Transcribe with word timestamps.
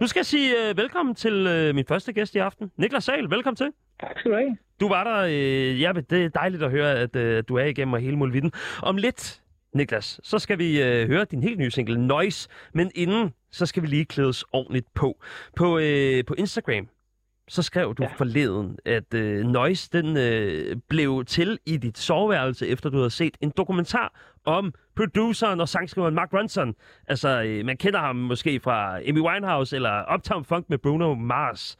Nu 0.00 0.06
skal 0.06 0.18
jeg 0.20 0.26
sige 0.26 0.70
uh, 0.70 0.76
velkommen 0.76 1.14
til 1.14 1.68
uh, 1.68 1.74
min 1.74 1.84
første 1.88 2.12
gæst 2.12 2.34
i 2.34 2.38
aften. 2.38 2.72
Niklas 2.76 3.04
Sal, 3.04 3.30
velkommen 3.30 3.56
til. 3.56 3.72
Tak 4.00 4.18
skal 4.18 4.30
du 4.30 4.36
have. 4.36 4.56
Du 4.80 4.88
var 4.88 5.04
der, 5.04 5.22
øh, 5.22 5.80
ja, 5.80 5.92
det 6.10 6.24
er 6.24 6.28
dejligt 6.28 6.62
at 6.62 6.70
høre, 6.70 6.94
at 6.94 7.16
øh, 7.16 7.44
du 7.48 7.54
er 7.54 7.64
igennem 7.64 7.94
og 7.94 8.00
hele 8.00 8.16
muligheden. 8.16 8.52
Om 8.82 8.96
lidt, 8.96 9.42
Niklas, 9.74 10.20
så 10.22 10.38
skal 10.38 10.58
vi 10.58 10.82
øh, 10.82 11.06
høre 11.06 11.24
din 11.24 11.42
helt 11.42 11.58
nye 11.58 11.70
single, 11.70 12.06
Noise. 12.06 12.48
Men 12.74 12.90
inden, 12.94 13.32
så 13.50 13.66
skal 13.66 13.82
vi 13.82 13.86
lige 13.86 14.04
klædes 14.04 14.44
ordentligt 14.52 14.86
på. 14.94 15.22
På, 15.56 15.78
øh, 15.78 16.24
på 16.24 16.34
Instagram, 16.34 16.88
så 17.48 17.62
skrev 17.62 17.94
du 17.94 18.02
ja. 18.02 18.08
forleden, 18.16 18.78
at 18.84 19.14
øh, 19.14 19.46
Noise 19.46 19.88
den 19.92 20.16
øh, 20.16 20.76
blev 20.88 21.24
til 21.24 21.58
i 21.66 21.76
dit 21.76 21.98
soveværelse, 21.98 22.68
efter 22.68 22.90
du 22.90 22.96
havde 22.96 23.10
set 23.10 23.36
en 23.40 23.52
dokumentar 23.56 24.20
om 24.44 24.74
produceren 24.96 25.60
og 25.60 25.68
sangskriveren 25.68 26.14
Mark 26.14 26.32
Ronson. 26.32 26.74
Altså, 27.08 27.42
øh, 27.42 27.64
man 27.64 27.76
kender 27.76 27.98
ham 27.98 28.16
måske 28.16 28.60
fra 28.60 28.98
Amy 29.08 29.20
Winehouse 29.20 29.76
eller 29.76 30.14
Uptown 30.14 30.44
Funk 30.44 30.70
med 30.70 30.78
Bruno 30.78 31.14
Mars. 31.14 31.76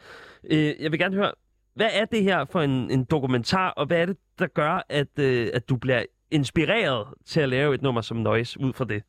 Øh, 0.51 0.83
jeg 0.83 0.91
vil 0.93 0.99
gerne 0.99 1.17
høre, 1.17 1.33
hvad 1.75 1.91
er 2.01 2.05
det 2.05 2.23
her 2.23 2.45
for 2.53 2.61
en, 2.61 2.91
en 2.91 3.05
dokumentar, 3.05 3.71
og 3.71 3.87
hvad 3.87 4.03
er 4.03 4.07
det, 4.07 4.17
der 4.39 4.47
gør, 4.47 4.85
at, 4.89 5.19
øh, 5.19 5.47
at 5.55 5.69
du 5.69 5.77
bliver 5.77 6.03
inspireret 6.31 7.07
til 7.27 7.41
at 7.41 7.49
lave 7.49 7.75
et 7.75 7.83
nummer 7.83 8.01
som 8.01 8.17
Noise 8.17 8.61
ud 8.61 8.73
fra 8.73 8.85
det? 8.85 9.03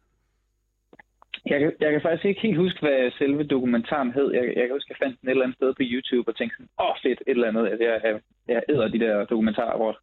Jeg 1.46 1.60
kan, 1.60 1.72
jeg 1.80 1.92
kan 1.92 2.02
faktisk 2.02 2.26
ikke 2.26 2.42
helt 2.42 2.58
huske, 2.58 2.80
hvad 2.80 3.12
selve 3.12 3.44
dokumentaren 3.44 4.12
hed. 4.12 4.34
Jeg, 4.34 4.44
jeg 4.44 4.64
kan 4.66 4.76
huske, 4.76 4.92
at 4.92 5.00
jeg 5.00 5.06
fandt 5.06 5.22
den 5.22 5.30
et 5.30 5.32
eller 5.32 5.44
andet 5.44 5.58
sted 5.58 5.74
på 5.74 5.84
YouTube 5.92 6.32
og 6.32 6.36
tænkte 6.36 6.56
sådan, 6.56 6.70
åh 6.86 6.96
fedt, 7.04 7.22
et 7.28 7.32
eller 7.38 7.48
andet. 7.48 7.68
Altså, 7.68 7.84
jeg, 7.84 8.02
jeg, 8.04 8.20
jeg 8.48 8.62
æder 8.70 8.88
de 8.88 9.00
der 9.00 9.26
dokumentarer 9.26 9.78
hvor. 9.78 10.00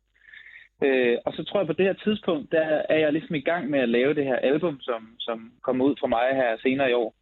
Øh, 0.84 1.18
og 1.26 1.32
så 1.32 1.44
tror 1.44 1.60
jeg 1.60 1.66
på 1.66 1.72
det 1.72 1.86
her 1.86 1.92
tidspunkt, 2.04 2.52
der 2.52 2.82
er 2.88 2.98
jeg 2.98 3.12
ligesom 3.12 3.34
i 3.34 3.40
gang 3.50 3.70
med 3.70 3.80
at 3.80 3.88
lave 3.88 4.14
det 4.14 4.24
her 4.24 4.36
album, 4.36 4.80
som, 4.80 5.08
som 5.18 5.52
kommer 5.62 5.84
ud 5.84 5.94
fra 6.00 6.06
mig 6.06 6.26
her 6.32 6.56
senere 6.62 6.90
i 6.90 6.94
år. 7.02 7.14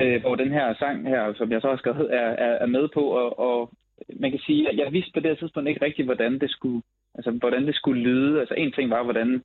Øh, 0.00 0.20
hvor 0.20 0.34
den 0.34 0.52
her 0.52 0.74
sang 0.74 1.08
her, 1.08 1.34
som 1.34 1.52
jeg 1.52 1.60
så 1.60 1.68
har 1.68 1.76
skrevet, 1.76 2.14
er, 2.14 2.30
er, 2.46 2.52
er 2.64 2.66
med 2.66 2.88
på. 2.94 3.00
Og, 3.00 3.38
og 3.38 3.70
man 4.20 4.30
kan 4.30 4.40
sige, 4.46 4.70
at 4.70 4.76
jeg 4.76 4.92
vidste 4.92 5.10
på 5.14 5.20
det 5.20 5.30
her 5.30 5.36
tidspunkt 5.36 5.68
ikke 5.68 5.84
rigtigt, 5.84 6.06
hvordan 6.06 6.38
det 6.38 6.50
skulle, 6.50 6.82
altså, 7.14 7.30
hvordan 7.30 7.66
det 7.66 7.74
skulle 7.74 8.02
lyde. 8.02 8.40
Altså 8.40 8.54
en 8.54 8.72
ting 8.72 8.90
var, 8.90 9.02
hvordan 9.02 9.42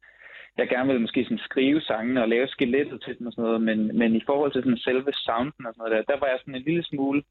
jeg 0.57 0.67
gerne 0.69 0.87
ville 0.87 1.01
måske 1.01 1.23
sådan 1.23 1.37
skrive 1.37 1.81
sangene 1.81 2.21
og 2.21 2.29
lave 2.29 2.47
skelettet 2.47 3.01
til 3.01 3.19
dem 3.19 3.27
og 3.27 3.33
sådan 3.33 3.43
noget, 3.43 3.61
men, 3.61 3.97
men 3.97 4.15
i 4.15 4.21
forhold 4.25 4.51
til 4.51 4.63
sådan 4.63 4.77
selve 4.77 5.13
sounden 5.13 5.65
og 5.65 5.73
sådan 5.73 5.81
noget 5.83 6.05
der, 6.07 6.13
der 6.13 6.19
var 6.19 6.27
jeg 6.27 6.39
sådan 6.39 6.55
en 6.55 6.61
lille 6.61 6.83
smule 6.83 7.23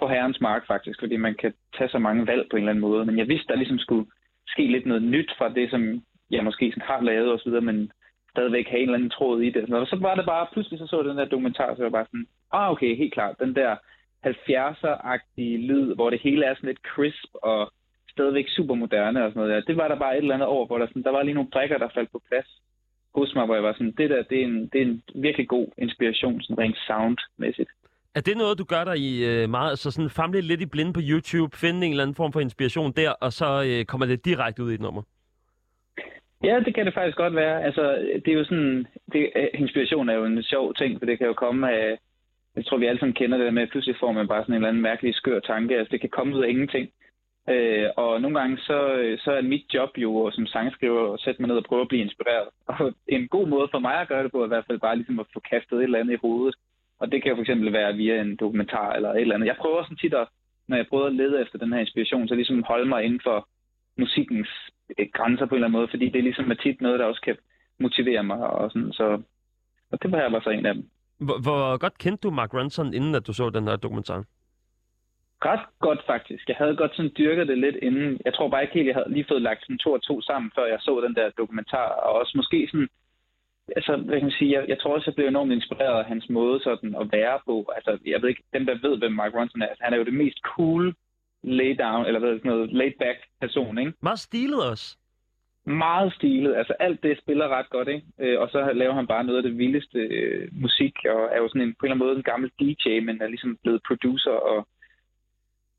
på 0.00 0.08
herrens 0.08 0.40
mark 0.40 0.66
faktisk, 0.66 0.98
fordi 1.00 1.16
man 1.16 1.34
kan 1.34 1.52
tage 1.78 1.90
så 1.90 1.98
mange 1.98 2.26
valg 2.26 2.46
på 2.50 2.56
en 2.56 2.62
eller 2.62 2.70
anden 2.70 2.88
måde. 2.88 3.04
Men 3.06 3.18
jeg 3.18 3.28
vidste, 3.28 3.48
der 3.48 3.56
ligesom 3.56 3.78
skulle 3.78 4.06
ske 4.52 4.66
lidt 4.66 4.86
noget 4.86 5.02
nyt 5.02 5.30
fra 5.38 5.48
det, 5.48 5.70
som 5.70 6.02
jeg 6.30 6.44
måske 6.44 6.70
sådan 6.70 6.88
har 6.90 7.00
lavet 7.02 7.32
og 7.32 7.38
så 7.38 7.44
videre, 7.48 7.68
men 7.70 7.92
stadigvæk 8.30 8.68
have 8.68 8.80
en 8.80 8.88
eller 8.88 8.98
anden 8.98 9.10
tråd 9.10 9.40
i 9.42 9.50
det. 9.50 9.74
Og 9.74 9.86
så 9.86 9.96
var 9.96 10.14
det 10.14 10.26
bare, 10.26 10.46
pludselig 10.52 10.78
så 10.78 10.86
så 10.86 11.02
den 11.02 11.18
der 11.18 11.24
dokumentar, 11.24 11.74
så 11.74 11.78
var 11.78 11.84
jeg 11.84 11.92
bare 11.92 12.06
sådan, 12.06 12.26
ah 12.52 12.70
okay, 12.70 12.96
helt 12.96 13.14
klart, 13.14 13.40
den 13.40 13.54
der 13.54 13.76
70'er-agtige 14.26 15.56
lyd, 15.68 15.94
hvor 15.94 16.10
det 16.10 16.20
hele 16.20 16.44
er 16.44 16.54
sådan 16.54 16.68
lidt 16.68 16.86
crisp 16.92 17.32
og 17.34 17.72
stadigvæk 18.10 18.48
super 18.48 18.74
moderne 18.74 19.24
og 19.24 19.30
sådan 19.30 19.40
noget 19.40 19.54
der. 19.54 19.68
Det 19.68 19.76
var 19.76 19.88
der 19.88 19.98
bare 19.98 20.14
et 20.14 20.22
eller 20.22 20.34
andet 20.34 20.48
over, 20.48 20.66
hvor 20.66 20.78
der, 20.78 20.86
sådan, 20.86 21.02
der 21.02 21.10
var 21.10 21.22
lige 21.22 21.34
nogle 21.34 21.50
prikker, 21.50 21.78
der 21.78 21.88
faldt 21.94 22.12
på 22.12 22.22
plads 22.28 22.48
hos 23.14 23.34
mig, 23.34 23.44
hvor 23.44 23.54
jeg 23.54 23.64
var 23.64 23.72
sådan, 23.72 23.94
det 23.98 24.10
der, 24.10 24.22
det 24.22 24.40
er 24.40 24.44
en, 24.44 24.68
det 24.72 24.82
er 24.82 24.86
en 24.86 25.02
virkelig 25.14 25.48
god 25.48 25.66
inspiration, 25.78 26.42
sådan 26.42 26.58
rent 26.58 26.78
soundmæssigt. 26.86 27.70
Er 28.18 28.22
det 28.22 28.36
noget, 28.36 28.58
du 28.58 28.64
gør 28.64 28.84
dig 28.84 28.98
i 28.98 29.12
øh, 29.30 29.50
meget, 29.50 29.78
så 29.78 29.90
sådan 29.90 30.10
famle 30.10 30.40
lidt 30.40 30.60
i 30.60 30.66
blinde 30.66 30.92
på 30.92 31.00
YouTube, 31.10 31.56
finde 31.56 31.86
en 31.86 31.92
eller 31.92 32.04
anden 32.04 32.20
form 32.20 32.32
for 32.32 32.40
inspiration 32.40 32.92
der, 32.92 33.10
og 33.10 33.32
så 33.32 33.48
øh, 33.68 33.84
kommer 33.84 34.06
det 34.06 34.24
direkte 34.24 34.62
ud 34.64 34.70
i 34.70 34.74
et 34.74 34.80
nummer? 34.80 35.02
Ja, 36.44 36.60
det 36.64 36.74
kan 36.74 36.86
det 36.86 36.94
faktisk 36.94 37.16
godt 37.16 37.34
være. 37.34 37.64
Altså, 37.64 37.82
det 38.24 38.28
er 38.28 38.38
jo 38.38 38.44
sådan, 38.44 38.86
det, 39.12 39.30
øh, 39.36 39.48
inspiration 39.54 40.08
er 40.08 40.14
jo 40.14 40.24
en 40.24 40.42
sjov 40.42 40.74
ting, 40.74 40.98
for 40.98 41.06
det 41.06 41.18
kan 41.18 41.26
jo 41.26 41.32
komme 41.32 41.72
af, 41.72 41.98
jeg 42.56 42.64
tror, 42.64 42.76
vi 42.76 42.86
alle 42.86 42.98
sammen 42.98 43.14
kender 43.20 43.36
det 43.38 43.46
der 43.46 43.52
med, 43.52 43.62
at 43.62 43.70
pludselig 43.70 43.96
får 44.00 44.12
man 44.12 44.28
bare 44.28 44.42
sådan 44.42 44.52
en 44.52 44.56
eller 44.56 44.68
anden 44.68 44.82
mærkelig 44.82 45.14
skør 45.14 45.40
tanke. 45.40 45.78
Altså, 45.78 45.92
det 45.92 46.00
kan 46.00 46.10
komme 46.10 46.36
ud 46.36 46.42
af 46.44 46.48
ingenting. 46.48 46.88
Øh, 47.48 47.88
og 47.96 48.20
nogle 48.20 48.40
gange 48.40 48.58
så, 48.58 48.92
øh, 48.92 49.18
så 49.18 49.30
er 49.32 49.42
mit 49.42 49.66
job 49.74 49.90
jo 49.96 50.30
som 50.34 50.46
sangskriver 50.46 51.12
at 51.12 51.20
sætte 51.20 51.42
mig 51.42 51.48
ned 51.48 51.56
og 51.56 51.64
prøve 51.64 51.80
at 51.80 51.88
blive 51.88 52.02
inspireret. 52.02 52.48
Og 52.66 52.92
en 53.08 53.28
god 53.28 53.46
måde 53.48 53.68
for 53.70 53.78
mig 53.78 54.00
at 54.00 54.08
gøre 54.08 54.22
det 54.24 54.32
på 54.32 54.40
er 54.40 54.44
i 54.44 54.54
hvert 54.54 54.66
fald 54.66 54.80
bare 54.80 54.96
ligesom 54.96 55.20
at 55.20 55.26
få 55.34 55.40
kastet 55.40 55.76
et 55.78 55.82
eller 55.82 55.98
andet 55.98 56.14
i 56.14 56.24
hovedet. 56.26 56.54
Og 57.00 57.12
det 57.12 57.22
kan 57.22 57.36
for 57.36 57.40
eksempel 57.40 57.72
være 57.72 57.94
via 57.94 58.20
en 58.20 58.36
dokumentar 58.36 58.92
eller 58.92 59.10
et 59.10 59.20
eller 59.20 59.34
andet. 59.34 59.46
Jeg 59.46 59.56
prøver 59.60 59.82
sådan 59.82 59.96
tit 59.96 60.14
at, 60.14 60.28
når 60.68 60.76
jeg 60.76 60.86
prøver 60.86 61.06
at 61.06 61.14
lede 61.14 61.42
efter 61.42 61.58
den 61.58 61.72
her 61.72 61.80
inspiration, 61.80 62.28
så 62.28 62.34
ligesom 62.34 62.62
holde 62.62 62.88
mig 62.88 63.04
inden 63.04 63.20
for 63.22 63.48
musikkens 63.98 64.48
eh, 64.98 65.08
grænser 65.14 65.46
på 65.46 65.54
en 65.54 65.56
eller 65.56 65.66
anden 65.66 65.78
måde, 65.78 65.88
fordi 65.90 66.06
det 66.08 66.18
er 66.18 66.22
ligesom 66.22 66.52
tit 66.62 66.80
noget, 66.80 66.98
der 66.98 67.06
også 67.06 67.20
kan 67.20 67.36
motivere 67.80 68.22
mig. 68.22 68.38
Og, 68.38 68.70
sådan, 68.70 68.92
så, 68.92 69.22
og 69.92 70.02
det 70.02 70.12
var 70.12 70.18
jeg 70.18 70.30
bare 70.30 70.42
så 70.42 70.50
en 70.50 70.66
af 70.66 70.74
dem. 70.74 70.84
Hvor, 71.18 71.38
hvor 71.42 71.78
godt 71.78 71.98
kendte 71.98 72.22
du 72.22 72.30
Mark 72.30 72.54
Ronson, 72.54 72.94
inden 72.94 73.14
at 73.14 73.26
du 73.26 73.32
så 73.32 73.50
den 73.50 73.68
her 73.68 73.76
dokumentar? 73.76 74.24
Ret 75.44 75.66
godt 75.80 76.02
faktisk. 76.06 76.48
Jeg 76.48 76.56
havde 76.56 76.76
godt 76.76 76.96
sådan 76.96 77.10
dyrket 77.18 77.48
det 77.48 77.58
lidt 77.58 77.76
inden. 77.82 78.20
Jeg 78.24 78.34
tror 78.34 78.48
bare 78.48 78.62
ikke 78.62 78.74
helt, 78.74 78.86
jeg 78.86 78.94
havde 78.94 79.12
lige 79.12 79.28
fået 79.28 79.42
lagt 79.42 79.62
sådan 79.62 79.78
to 79.78 79.92
og 79.92 80.02
to 80.02 80.20
sammen, 80.20 80.50
før 80.54 80.66
jeg 80.66 80.78
så 80.80 81.00
den 81.06 81.14
der 81.14 81.30
dokumentar. 81.38 81.88
Og 81.88 82.12
også 82.20 82.32
måske 82.36 82.68
sådan, 82.70 82.88
altså, 83.76 83.96
hvad 83.96 84.16
kan 84.16 84.28
man 84.28 84.38
sige, 84.38 84.52
jeg, 84.52 84.68
jeg 84.68 84.78
tror 84.78 84.94
også, 84.94 85.10
jeg 85.10 85.14
blev 85.14 85.26
enormt 85.26 85.52
inspireret 85.52 85.98
af 85.98 86.04
hans 86.04 86.28
måde 86.28 86.60
sådan 86.62 86.94
at 87.00 87.12
være 87.12 87.38
på. 87.46 87.70
Altså, 87.76 87.98
jeg 88.06 88.22
ved 88.22 88.28
ikke, 88.28 88.42
dem 88.52 88.66
der 88.66 88.88
ved, 88.88 88.98
hvem 88.98 89.12
Mark 89.12 89.34
Ronson 89.34 89.62
er, 89.62 89.66
altså, 89.66 89.84
han 89.84 89.92
er 89.92 89.98
jo 89.98 90.04
det 90.04 90.14
mest 90.14 90.38
cool 90.42 90.94
lay 91.42 91.76
down, 91.78 92.06
eller 92.06 92.20
hvad 92.20 92.38
sådan 92.38 92.50
noget, 92.50 92.72
laid 92.72 92.92
back 92.98 93.18
person, 93.40 93.78
ikke? 93.78 93.92
Meget 94.02 94.18
stilet 94.18 94.70
også. 94.70 94.96
Meget 95.64 96.14
stilet. 96.14 96.56
Altså, 96.56 96.72
alt 96.80 97.02
det 97.02 97.18
spiller 97.22 97.48
ret 97.48 97.70
godt, 97.70 97.88
ikke? 97.88 98.06
Øh, 98.18 98.40
og 98.40 98.48
så 98.52 98.72
laver 98.72 98.94
han 98.94 99.06
bare 99.06 99.24
noget 99.24 99.36
af 99.36 99.42
det 99.42 99.58
vildeste 99.58 99.98
øh, 99.98 100.48
musik, 100.52 100.94
og 101.04 101.28
er 101.32 101.38
jo 101.38 101.48
sådan 101.48 101.62
en, 101.62 101.74
på 101.74 101.86
en 101.86 101.86
eller 101.86 101.94
anden 101.94 102.06
måde 102.06 102.16
en 102.16 102.30
gammel 102.32 102.50
DJ, 102.60 103.00
men 103.00 103.22
er 103.22 103.28
ligesom 103.28 103.58
blevet 103.62 103.82
producer 103.88 104.30
og 104.30 104.68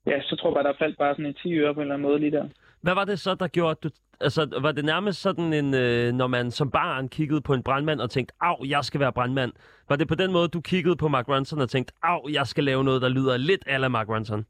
ja, 0.06 0.21
så 0.21 0.35
tror 0.35 0.50
jeg 0.50 0.56
bare, 0.56 0.73
der 0.73 0.79
faldt 0.79 0.97
bare 0.97 1.13
sådan 1.13 1.25
en 1.25 1.33
10 1.33 1.53
øre 1.53 1.73
på 1.73 1.79
en 1.79 1.83
eller 1.83 1.95
anden 1.95 2.09
måde 2.09 2.19
lige 2.19 2.31
der. 2.31 2.47
Hvad 2.81 2.94
var 2.94 3.06
det 3.06 3.19
så, 3.19 3.35
der 3.35 3.47
gjorde, 3.47 3.72
at 3.72 3.84
du... 3.84 3.90
Altså, 4.22 4.59
var 4.62 4.72
det 4.72 4.85
nærmest 4.85 5.22
sådan 5.22 5.53
en, 5.53 5.73
øh, 5.73 6.13
når 6.13 6.28
man 6.28 6.51
som 6.51 6.72
barn 6.72 7.09
kiggede 7.09 7.41
på 7.41 7.53
en 7.53 7.63
brandmand 7.63 8.01
og 8.01 8.09
tænkte, 8.09 8.34
af, 8.41 8.56
jeg 8.66 8.84
skal 8.84 9.00
være 9.00 9.13
brandmand. 9.13 9.51
Var 9.90 9.95
det 9.95 10.07
på 10.07 10.16
den 10.16 10.31
måde, 10.31 10.47
du 10.47 10.62
kiggede 10.62 10.95
på 10.95 11.07
Mark 11.07 11.29
Ronson 11.29 11.62
og 11.62 11.69
tænkte, 11.69 11.94
af, 12.03 12.19
jeg 12.31 12.47
skal 12.47 12.63
lave 12.63 12.84
noget, 12.84 13.01
der 13.01 13.09
lyder 13.09 13.38
lidt 13.38 13.63
ala 13.68 13.88
Mark 13.88 14.09
Ronson? 14.09 14.45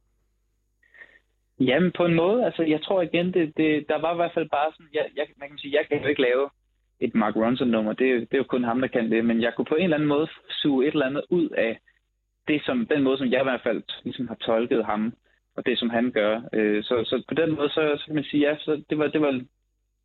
Jamen, 1.59 1.91
på 1.97 2.05
en 2.05 2.13
måde. 2.13 2.45
Altså, 2.45 2.63
jeg 2.63 2.81
tror 2.81 3.01
igen, 3.01 3.33
det, 3.33 3.57
det, 3.57 3.85
der 3.89 4.01
var 4.01 4.13
i 4.13 4.15
hvert 4.15 4.31
fald 4.33 4.49
bare 4.49 4.71
sådan... 4.73 4.89
Jeg, 4.93 5.05
jeg, 5.15 5.25
man 5.37 5.49
kan 5.49 5.57
sige, 5.57 5.77
jeg 5.77 5.85
kan 5.87 6.01
jo 6.01 6.07
ikke 6.07 6.21
lave 6.21 6.49
et 6.99 7.15
Mark 7.15 7.35
Ronson-nummer. 7.35 7.93
Det, 7.93 8.07
det 8.19 8.33
er 8.33 8.37
jo 8.37 8.43
kun 8.43 8.63
ham, 8.63 8.81
der 8.81 8.87
kan 8.87 9.11
det. 9.11 9.25
Men 9.25 9.41
jeg 9.41 9.53
kunne 9.55 9.65
på 9.65 9.75
en 9.75 9.83
eller 9.83 9.97
anden 9.97 10.09
måde 10.09 10.27
suge 10.49 10.87
et 10.87 10.93
eller 10.93 11.05
andet 11.05 11.23
ud 11.29 11.49
af 11.49 11.79
det, 12.47 12.61
som, 12.65 12.85
den 12.85 13.03
måde, 13.03 13.17
som 13.17 13.31
jeg 13.31 13.41
i 13.41 13.43
hvert 13.43 13.63
fald 13.63 13.83
ligesom 14.03 14.27
har 14.27 14.35
tolket 14.35 14.85
ham 14.85 15.13
og 15.59 15.65
det, 15.65 15.79
som 15.79 15.89
han 15.89 16.05
gør. 16.11 16.33
Øh, 16.53 16.83
så, 16.83 16.95
så 17.09 17.15
på 17.27 17.35
den 17.41 17.49
måde, 17.55 17.69
så, 17.69 17.81
så 17.99 18.05
kan 18.05 18.15
man 18.15 18.29
sige, 18.29 18.43
ja, 18.47 18.53
så 18.65 18.71
det 18.89 18.97
var, 18.99 19.07
det 19.07 19.21
var 19.21 19.31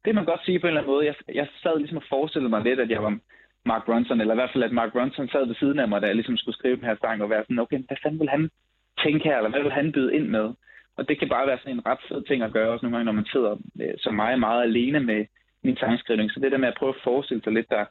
det 0.05 0.15
man 0.15 0.25
godt 0.25 0.45
sige 0.45 0.59
på 0.59 0.67
en 0.67 0.69
eller 0.69 0.81
anden 0.81 0.95
måde. 0.95 1.07
Jeg, 1.07 1.15
jeg 1.41 1.49
sad 1.63 1.79
ligesom 1.79 1.97
og 1.97 2.09
forestillede 2.09 2.51
mig 2.51 2.63
lidt, 2.63 2.81
at 2.81 2.91
jeg 2.91 3.03
var 3.03 3.19
Mark 3.65 3.89
Ronson, 3.89 4.21
eller 4.21 4.35
i 4.35 4.41
hvert 4.41 4.51
fald, 4.53 4.65
at 4.65 4.79
Mark 4.81 4.95
Ronson 4.95 5.29
sad 5.29 5.47
ved 5.47 5.55
siden 5.55 5.79
af 5.79 5.89
mig, 5.89 6.03
da 6.03 6.07
jeg 6.07 6.15
ligesom 6.15 6.37
skulle 6.37 6.59
skrive 6.59 6.77
den 6.77 6.85
her 6.85 6.97
sang, 7.01 7.23
og 7.23 7.31
være 7.31 7.45
sådan, 7.45 7.59
okay, 7.59 7.79
hvad 7.87 7.97
fanden 8.03 8.21
vil 8.21 8.29
han 8.29 8.51
tænke 9.05 9.25
her, 9.29 9.37
eller 9.37 9.51
hvad 9.51 9.63
vil 9.63 9.79
han 9.81 9.93
byde 9.93 10.15
ind 10.15 10.29
med? 10.29 10.47
Og 10.97 11.09
det 11.09 11.19
kan 11.19 11.29
bare 11.29 11.47
være 11.47 11.59
sådan 11.59 11.75
en 11.75 11.87
ret 11.87 12.03
fed 12.09 12.23
ting 12.23 12.43
at 12.43 12.53
gøre, 12.53 12.71
også 12.71 12.85
nogle 12.87 12.97
gange, 12.97 13.05
når 13.05 13.21
man 13.21 13.33
sidder 13.33 13.53
øh, 13.83 13.95
så 13.99 14.11
meget, 14.11 14.41
meget 14.41 14.63
alene 14.63 15.01
med 15.01 15.27
min 15.65 15.77
sangskrivning. 15.77 16.31
Så 16.31 16.41
det 16.41 16.53
der 16.53 16.59
med 16.59 16.69
at 16.69 16.79
prøve 16.79 16.95
at 16.95 17.05
forestille 17.05 17.43
sig 17.43 17.53
lidt, 17.53 17.71
der, 17.71 17.85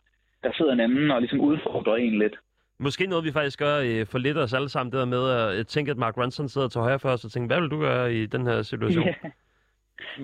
der 0.43 0.51
sidder 0.53 0.73
en 0.73 0.79
anden 0.79 1.11
og 1.11 1.21
ligesom 1.21 1.41
udfordrer 1.41 1.95
en 1.95 2.19
lidt. 2.19 2.35
Måske 2.83 3.07
noget, 3.07 3.25
vi 3.25 3.31
faktisk 3.31 3.59
gør 3.59 3.77
øh, 3.77 4.07
for 4.07 4.17
lidt 4.17 4.37
os 4.37 4.53
alle 4.53 4.69
sammen, 4.69 4.91
det 4.91 4.99
der 4.99 5.05
med 5.05 5.29
at 5.29 5.67
tænke, 5.67 5.91
at 5.91 5.97
Mark 5.97 6.17
Ronson 6.17 6.49
sidder 6.49 6.67
til 6.67 6.81
højre 6.81 6.99
for 6.99 7.09
os 7.09 7.25
og 7.25 7.31
tænker, 7.31 7.47
hvad 7.47 7.61
vil 7.61 7.69
du 7.69 7.79
gøre 7.79 8.13
i 8.13 8.25
den 8.25 8.47
her 8.47 8.61
situation? 8.61 9.05
Yeah. 9.05 9.15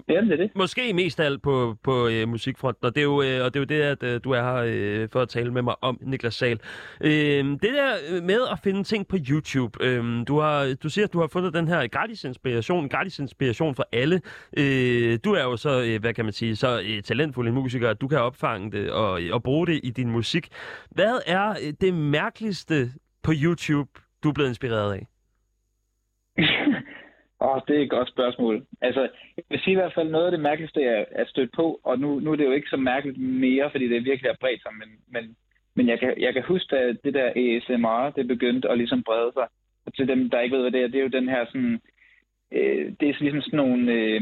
Ja, 0.09 0.21
det 0.21 0.31
er 0.31 0.37
det. 0.37 0.51
Måske 0.55 0.93
mest 0.93 1.19
af 1.19 1.25
alt 1.25 1.41
på, 1.41 1.77
på 1.83 2.07
øh, 2.07 2.27
musikfronten, 2.27 2.85
og 2.85 2.95
det 2.95 3.01
er 3.01 3.05
jo, 3.05 3.21
øh, 3.21 3.45
og 3.45 3.53
det, 3.53 3.55
er 3.55 3.59
jo 3.59 3.65
det, 3.65 3.81
at 3.81 4.03
øh, 4.03 4.21
du 4.23 4.31
er 4.31 4.41
her 4.41 4.63
øh, 4.65 5.09
for 5.11 5.21
at 5.21 5.29
tale 5.29 5.51
med 5.51 5.61
mig 5.61 5.75
om, 5.81 5.99
Niklas 6.01 6.33
Sal. 6.33 6.59
Øh, 7.01 7.11
det 7.45 7.61
der 7.61 8.21
med 8.21 8.39
at 8.51 8.59
finde 8.63 8.83
ting 8.83 9.07
på 9.07 9.17
YouTube, 9.29 9.83
øh, 9.83 10.27
du, 10.27 10.39
har, 10.39 10.75
du 10.83 10.89
siger, 10.89 11.05
at 11.05 11.13
du 11.13 11.19
har 11.19 11.27
fundet 11.27 11.53
den 11.53 11.67
her 11.67 11.87
gratis 11.87 12.23
inspiration, 12.23 12.89
gratis 12.89 13.19
inspiration 13.19 13.75
for 13.75 13.87
alle. 13.91 14.21
Øh, 14.57 15.19
du 15.23 15.33
er 15.33 15.43
jo 15.43 15.57
så, 15.57 15.83
øh, 15.83 16.01
hvad 16.01 16.13
kan 16.13 16.25
man 16.25 16.33
sige, 16.33 16.55
så 16.55 16.81
øh, 16.85 17.03
talentfuld 17.03 17.47
en 17.47 17.53
musiker, 17.53 17.89
at 17.89 18.01
du 18.01 18.07
kan 18.07 18.19
opfange 18.19 18.71
det 18.71 18.91
og, 18.91 19.21
og 19.31 19.43
bruge 19.43 19.67
det 19.67 19.79
i 19.83 19.89
din 19.89 20.09
musik. 20.09 20.47
Hvad 20.91 21.19
er 21.27 21.49
øh, 21.49 21.73
det 21.81 21.93
mærkeligste 21.93 22.91
på 23.23 23.31
YouTube, 23.35 23.89
du 24.23 24.29
er 24.29 24.33
blevet 24.33 24.49
inspireret 24.49 24.93
af? 24.93 25.07
Åh, 27.41 27.55
oh, 27.55 27.61
det 27.67 27.77
er 27.77 27.81
et 27.81 27.89
godt 27.89 28.09
spørgsmål. 28.09 28.65
Altså, 28.81 29.01
jeg 29.37 29.43
vil 29.49 29.59
sige 29.59 29.71
i 29.71 29.75
hvert 29.75 29.93
fald 29.93 30.09
noget 30.09 30.25
af 30.25 30.31
det 30.31 30.39
mærkeligste, 30.39 30.81
jeg 30.81 31.05
er 31.11 31.25
stødt 31.25 31.51
på, 31.55 31.79
og 31.83 31.99
nu, 31.99 32.19
nu 32.19 32.31
er 32.31 32.35
det 32.35 32.45
jo 32.45 32.51
ikke 32.51 32.69
så 32.69 32.77
mærkeligt 32.77 33.17
mere, 33.17 33.71
fordi 33.71 33.87
det 33.87 34.05
virkelig 34.05 34.29
er 34.29 34.41
bredt 34.41 34.61
sig, 34.61 34.71
men, 34.79 34.89
men, 35.07 35.35
men 35.75 35.87
jeg, 35.87 35.99
kan, 35.99 36.13
jeg 36.17 36.33
kan 36.33 36.43
huske, 36.43 36.77
at 36.77 36.97
det 37.03 37.13
der 37.13 37.29
ASMR, 37.29 38.09
det 38.15 38.27
begyndte 38.27 38.69
at 38.69 38.77
ligesom 38.77 39.03
brede 39.03 39.31
sig. 39.33 39.47
Og 39.85 39.93
til 39.93 40.07
dem, 40.07 40.29
der 40.29 40.39
ikke 40.39 40.55
ved, 40.55 40.63
hvad 40.63 40.71
det 40.71 40.83
er, 40.83 40.87
det 40.87 40.99
er 40.99 41.03
jo 41.03 41.17
den 41.19 41.29
her 41.29 41.45
sådan, 41.45 41.79
øh, 42.51 42.93
det 42.99 43.09
er 43.09 43.15
ligesom 43.19 43.41
sådan 43.41 43.57
nogle, 43.57 43.93
øh, 43.93 44.21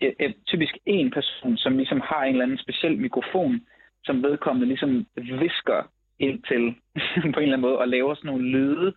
et, 0.00 0.14
et, 0.20 0.34
typisk 0.46 0.78
en 0.86 1.10
person, 1.10 1.56
som 1.56 1.76
ligesom 1.76 2.00
har 2.00 2.22
en 2.24 2.32
eller 2.34 2.44
anden 2.44 2.58
speciel 2.58 2.98
mikrofon, 2.98 3.60
som 4.04 4.22
vedkommende 4.22 4.68
ligesom 4.68 5.06
visker 5.16 5.90
ind 6.18 6.42
til 6.42 6.74
på 7.34 7.40
en 7.40 7.42
eller 7.42 7.56
anden 7.56 7.60
måde, 7.60 7.78
og 7.78 7.88
laver 7.88 8.14
sådan 8.14 8.28
nogle 8.30 8.48
lyde, 8.48 8.94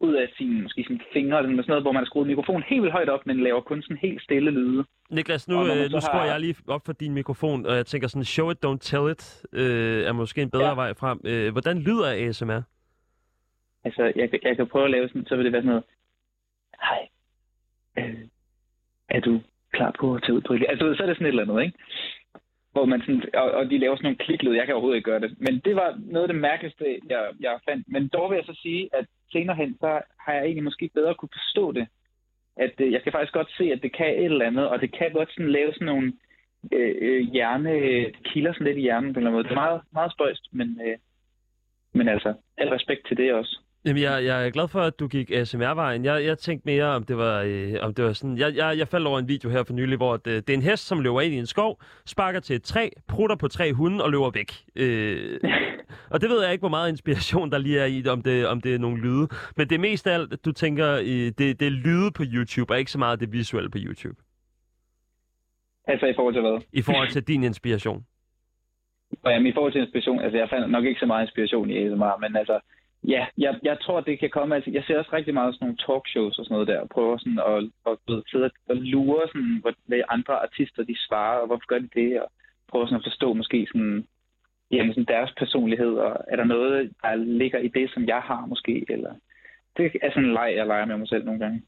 ud 0.00 0.14
af 0.14 0.28
sine, 0.36 0.62
måske 0.62 0.84
sine 0.86 1.00
fingre, 1.12 1.38
eller 1.38 1.50
sådan 1.50 1.64
noget, 1.68 1.84
hvor 1.84 1.92
man 1.92 2.00
har 2.00 2.06
skruet 2.06 2.26
mikrofonen 2.26 2.62
helt 2.62 2.82
vildt 2.82 2.92
højt 2.92 3.08
op, 3.08 3.26
men 3.26 3.40
laver 3.42 3.60
kun 3.60 3.82
sådan 3.82 3.96
helt 3.96 4.22
stille 4.22 4.50
lyde. 4.50 4.84
Niklas, 5.10 5.48
nu, 5.48 5.54
øh, 5.60 5.90
nu 5.92 6.00
skruer 6.00 6.20
har- 6.22 6.26
jeg 6.26 6.40
lige 6.40 6.56
op 6.68 6.82
for 6.86 6.92
din 6.92 7.14
mikrofon, 7.14 7.66
og 7.66 7.76
jeg 7.76 7.86
tænker 7.86 8.08
sådan, 8.08 8.24
show 8.24 8.50
it, 8.50 8.58
don't 8.66 8.78
tell 8.80 9.10
it, 9.10 9.42
øh, 9.52 10.02
er 10.08 10.12
måske 10.12 10.42
en 10.42 10.50
bedre 10.50 10.68
Ja. 10.68 10.74
vej 10.74 10.94
frem. 10.94 11.20
Øh, 11.24 11.52
hvordan 11.52 11.78
lyder 11.78 12.28
ASMR? 12.28 12.62
Altså, 13.84 14.12
jeg, 14.16 14.30
kan- 14.30 14.40
jeg 14.42 14.56
kan 14.56 14.66
prøve 14.66 14.84
at 14.84 14.90
lave 14.90 15.08
sådan, 15.08 15.26
så 15.26 15.36
vil 15.36 15.44
det 15.44 15.52
være 15.52 15.62
sådan 15.62 15.68
noget, 15.68 15.84
hej, 16.88 17.08
øh, 17.98 18.14
er 19.08 19.20
du 19.20 19.40
klar 19.72 19.94
på 20.00 20.14
at 20.14 20.22
tage 20.22 20.34
ud 20.34 20.40
på 20.40 20.52
et... 20.52 20.64
Altså, 20.68 20.94
så 20.96 21.02
er 21.02 21.06
det 21.06 21.16
sådan 21.16 21.26
et 21.26 21.28
eller 21.28 21.42
andet, 21.42 21.64
ikke? 21.64 21.78
Hvor 22.74 22.84
man 22.84 23.00
sådan, 23.00 23.22
og, 23.34 23.48
og 23.58 23.70
de 23.70 23.78
laver 23.78 23.96
sådan 23.96 24.06
nogle 24.06 24.24
kliklyd. 24.26 24.54
Jeg 24.54 24.66
kan 24.66 24.74
overhovedet 24.74 24.96
ikke 24.96 25.10
gøre 25.10 25.20
det. 25.20 25.34
Men 25.38 25.54
det 25.64 25.74
var 25.76 25.98
noget 26.14 26.28
af 26.28 26.32
det 26.32 26.42
mærkeligste, 26.42 26.84
jeg, 27.10 27.22
jeg 27.40 27.58
fandt. 27.68 27.84
Men 27.88 28.08
dog 28.08 28.30
vil 28.30 28.36
jeg 28.36 28.44
så 28.46 28.60
sige, 28.62 28.82
at 28.98 29.06
senere 29.32 29.56
hen, 29.56 29.76
så 29.80 30.00
har 30.24 30.32
jeg 30.32 30.44
egentlig 30.44 30.64
måske 30.64 30.90
bedre 30.94 31.14
kunne 31.14 31.36
forstå 31.38 31.72
det. 31.72 31.86
At 32.56 32.74
øh, 32.80 32.92
jeg 32.92 33.02
kan 33.02 33.12
faktisk 33.12 33.32
godt 33.32 33.52
se, 33.58 33.64
at 33.72 33.82
det 33.82 33.92
kan 33.96 34.18
et 34.18 34.24
eller 34.24 34.46
andet, 34.46 34.68
og 34.68 34.80
det 34.80 34.92
kan 34.98 35.12
godt 35.12 35.30
sådan 35.32 35.50
lave 35.50 35.72
sådan 35.72 35.86
nogle 35.86 36.12
øh, 36.72 36.94
øh, 37.00 37.20
hjerne... 37.32 37.72
Kilder 38.24 38.52
sådan 38.52 38.66
lidt 38.66 38.78
i 38.78 38.80
hjernen 38.80 39.12
på 39.12 39.20
en 39.20 39.26
eller 39.26 39.30
anden 39.30 39.38
måde. 39.38 39.44
Det 39.44 39.50
er 39.50 39.64
meget, 39.66 39.80
meget 39.92 40.12
spøjst, 40.12 40.48
men, 40.52 40.80
øh, 40.86 40.96
men 41.92 42.08
altså, 42.08 42.34
al 42.58 42.68
respekt 42.68 43.06
til 43.06 43.16
det 43.16 43.32
også. 43.32 43.63
Jamen, 43.86 44.02
jeg, 44.02 44.24
jeg 44.24 44.46
er 44.46 44.50
glad 44.50 44.68
for, 44.68 44.80
at 44.80 44.98
du 45.00 45.08
gik 45.08 45.30
ASMR-vejen. 45.30 46.04
Jeg, 46.04 46.24
jeg 46.24 46.38
tænkte 46.38 46.66
mere, 46.66 46.84
om 46.84 47.04
det 47.04 47.16
var, 47.16 47.42
øh, 47.46 47.74
om 47.80 47.94
det 47.94 48.04
var 48.04 48.12
sådan... 48.12 48.38
Jeg, 48.38 48.56
jeg, 48.56 48.78
jeg 48.78 48.88
faldt 48.88 49.06
over 49.06 49.18
en 49.18 49.28
video 49.28 49.50
her 49.50 49.64
for 49.64 49.72
nylig, 49.72 49.96
hvor 49.96 50.16
det, 50.16 50.46
det 50.46 50.52
er 50.52 50.56
en 50.56 50.62
hest, 50.62 50.86
som 50.86 51.00
løber 51.00 51.20
ind 51.20 51.34
i 51.34 51.38
en 51.38 51.46
skov, 51.46 51.80
sparker 52.06 52.40
til 52.40 52.56
et 52.56 52.62
træ, 52.62 52.88
prutter 53.08 53.36
på 53.36 53.48
tre 53.48 53.72
hunde 53.72 54.04
og 54.04 54.10
løber 54.10 54.30
væk. 54.30 54.52
Øh, 54.76 55.40
og 56.12 56.20
det 56.20 56.30
ved 56.30 56.42
jeg 56.42 56.52
ikke, 56.52 56.62
hvor 56.62 56.68
meget 56.68 56.88
inspiration 56.88 57.50
der 57.50 57.58
lige 57.58 57.80
er 57.80 57.86
i, 57.86 58.08
om 58.08 58.22
det, 58.22 58.46
om 58.46 58.60
det 58.60 58.74
er 58.74 58.78
nogle 58.78 59.00
lyde. 59.02 59.28
Men 59.56 59.68
det 59.68 59.74
er 59.74 59.78
mest 59.78 60.06
af 60.06 60.14
alt, 60.14 60.44
du 60.44 60.52
tænker, 60.52 60.92
øh, 60.92 61.32
det, 61.38 61.60
det 61.60 61.62
er 61.62 61.70
lyde 61.70 62.10
på 62.10 62.22
YouTube, 62.34 62.72
og 62.72 62.78
ikke 62.78 62.90
så 62.90 62.98
meget 62.98 63.20
det 63.20 63.32
visuelle 63.32 63.70
på 63.70 63.78
YouTube. 63.80 64.16
Altså 65.86 66.06
i 66.06 66.14
forhold 66.16 66.34
til 66.34 66.42
hvad? 66.42 66.60
I 66.72 66.82
forhold 66.82 67.08
til 67.08 67.22
din 67.22 67.44
inspiration. 67.44 68.04
Jamen, 69.26 69.46
i 69.46 69.52
forhold 69.52 69.72
til 69.72 69.80
inspiration, 69.80 70.20
altså 70.20 70.38
jeg 70.38 70.48
fandt 70.48 70.70
nok 70.70 70.84
ikke 70.84 71.00
så 71.00 71.06
meget 71.06 71.22
inspiration 71.26 71.70
i 71.70 71.76
ASMR, 71.78 72.20
men 72.20 72.36
altså, 72.36 72.60
ja, 73.08 73.26
jeg, 73.38 73.58
jeg 73.62 73.76
tror, 73.82 74.00
det 74.00 74.18
kan 74.18 74.30
komme, 74.30 74.54
altså 74.54 74.70
jeg 74.70 74.84
ser 74.86 74.98
også 74.98 75.10
rigtig 75.12 75.34
meget 75.34 75.54
sådan 75.54 75.64
nogle 75.66 75.78
talkshows 75.86 76.38
og 76.38 76.44
sådan 76.44 76.54
noget 76.54 76.68
der, 76.68 76.80
og 76.80 76.88
prøver 76.88 77.18
sådan 77.18 77.38
at, 77.52 77.58
at, 77.90 77.98
at 78.16 78.22
sidde 78.30 78.50
og 78.68 78.76
lure 78.76 79.28
sådan, 79.28 79.62
hvad, 79.86 80.00
andre 80.08 80.34
artister 80.42 80.82
de 80.84 80.96
svarer, 81.08 81.38
og 81.40 81.46
hvorfor 81.46 81.66
gør 81.66 81.78
de 81.78 81.88
det, 82.00 82.22
og 82.22 82.28
prøver 82.68 82.86
sådan 82.86 82.96
at 83.02 83.04
forstå 83.10 83.32
måske 83.32 83.66
sådan, 83.72 84.06
jamen 84.70 84.92
sådan 84.94 85.14
deres 85.14 85.32
personlighed, 85.38 85.92
og 86.06 86.24
er 86.28 86.36
der 86.36 86.44
noget, 86.44 86.90
der 87.02 87.14
ligger 87.14 87.58
i 87.58 87.68
det, 87.68 87.90
som 87.94 88.06
jeg 88.06 88.20
har 88.20 88.46
måske, 88.46 88.84
eller 88.88 89.12
det 89.76 89.92
er 90.02 90.10
sådan 90.10 90.24
en 90.24 90.32
leg, 90.32 90.52
jeg 90.56 90.66
leger 90.66 90.84
med 90.84 90.96
mig 90.96 91.08
selv 91.08 91.24
nogle 91.24 91.40
gange. 91.40 91.62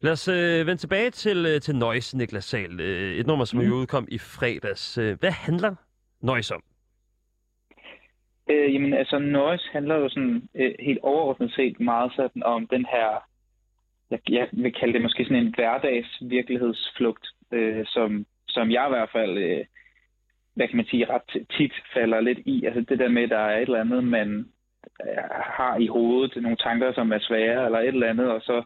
Lad 0.00 0.12
os 0.12 0.28
øh, 0.28 0.66
vende 0.66 0.76
tilbage 0.76 1.10
til, 1.10 1.46
øh, 1.46 1.60
til 1.60 1.76
Noise, 1.76 2.16
Niklas 2.18 2.44
Sal. 2.44 2.80
Øh, 2.80 3.14
et 3.14 3.26
nummer, 3.26 3.44
som 3.44 3.58
Mhm. 3.58 3.68
jo 3.68 3.74
udkom 3.74 4.08
i 4.10 4.18
fredags. 4.18 4.98
Øh, 4.98 5.16
hvad 5.20 5.30
handler 5.30 5.74
Noise 6.22 6.54
om? 6.54 6.62
Øh, 8.50 8.74
jamen, 8.74 8.94
altså, 8.94 9.18
Noise 9.18 9.68
handler 9.72 9.94
jo 9.94 10.08
sådan 10.08 10.48
øh, 10.54 10.74
helt 10.80 10.98
overordnet 11.02 11.52
set 11.52 11.80
meget 11.80 12.12
sådan 12.16 12.42
om 12.42 12.66
den 12.66 12.86
her, 12.86 13.24
jeg, 14.10 14.20
jeg 14.28 14.48
vil 14.52 14.72
kalde 14.72 14.92
det 14.92 15.02
måske 15.02 15.24
sådan 15.24 15.46
en 15.46 15.54
hverdags 15.54 16.18
virkelighedsflugt, 16.20 17.26
øh, 17.52 17.86
som, 17.86 18.26
som 18.48 18.70
jeg 18.70 18.86
i 18.86 18.94
hvert 18.94 19.10
fald, 19.12 19.38
øh, 19.38 19.64
hvad 20.54 20.68
kan 20.68 20.76
man 20.76 20.86
sige, 20.86 21.10
ret 21.10 21.46
tit 21.56 21.72
falder 21.94 22.20
lidt 22.20 22.38
i. 22.38 22.64
Altså 22.64 22.80
det 22.80 22.98
der 22.98 23.08
med, 23.08 23.22
at 23.22 23.30
der 23.30 23.38
er 23.38 23.56
et 23.56 23.62
eller 23.62 23.80
andet, 23.80 24.04
man 24.04 24.46
øh, 25.02 25.22
har 25.58 25.76
i 25.76 25.86
hovedet, 25.86 26.42
nogle 26.42 26.56
tanker, 26.56 26.92
som 26.92 27.12
er 27.12 27.18
svære, 27.18 27.64
eller 27.64 27.78
et 27.78 27.88
eller 27.88 28.10
andet, 28.10 28.30
og 28.30 28.40
så 28.40 28.62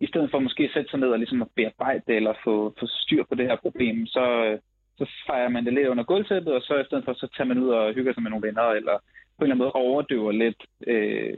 i 0.00 0.06
stedet 0.06 0.30
for 0.30 0.38
måske 0.38 0.62
at 0.62 0.70
sætte 0.74 0.90
sig 0.90 1.00
ned 1.00 1.08
og 1.08 1.18
ligesom 1.18 1.42
at 1.42 1.48
bearbejde 1.56 2.02
det, 2.06 2.16
eller 2.16 2.34
få, 2.44 2.74
få 2.80 2.86
styr 2.86 3.24
på 3.24 3.34
det 3.34 3.46
her 3.46 3.56
problem, 3.56 4.06
så, 4.06 4.44
øh, 4.44 4.58
så 5.00 5.06
fejrer 5.26 5.48
man 5.48 5.64
det 5.64 5.74
lidt 5.74 5.88
under 5.88 6.04
gulvtæppet, 6.04 6.52
og 6.54 6.62
så 6.62 6.78
i 6.78 6.84
stedet 6.84 7.04
for, 7.04 7.12
så 7.12 7.26
tager 7.36 7.48
man 7.48 7.58
ud 7.58 7.68
og 7.68 7.94
hygger 7.94 8.12
sig 8.12 8.22
med 8.22 8.30
nogle 8.30 8.46
venner, 8.46 8.62
eller 8.62 8.96
på 8.98 9.44
en 9.44 9.44
eller 9.44 9.54
anden 9.54 9.64
måde 9.64 9.72
overdøver 9.72 10.32
lidt 10.32 10.60
øh, 10.86 11.36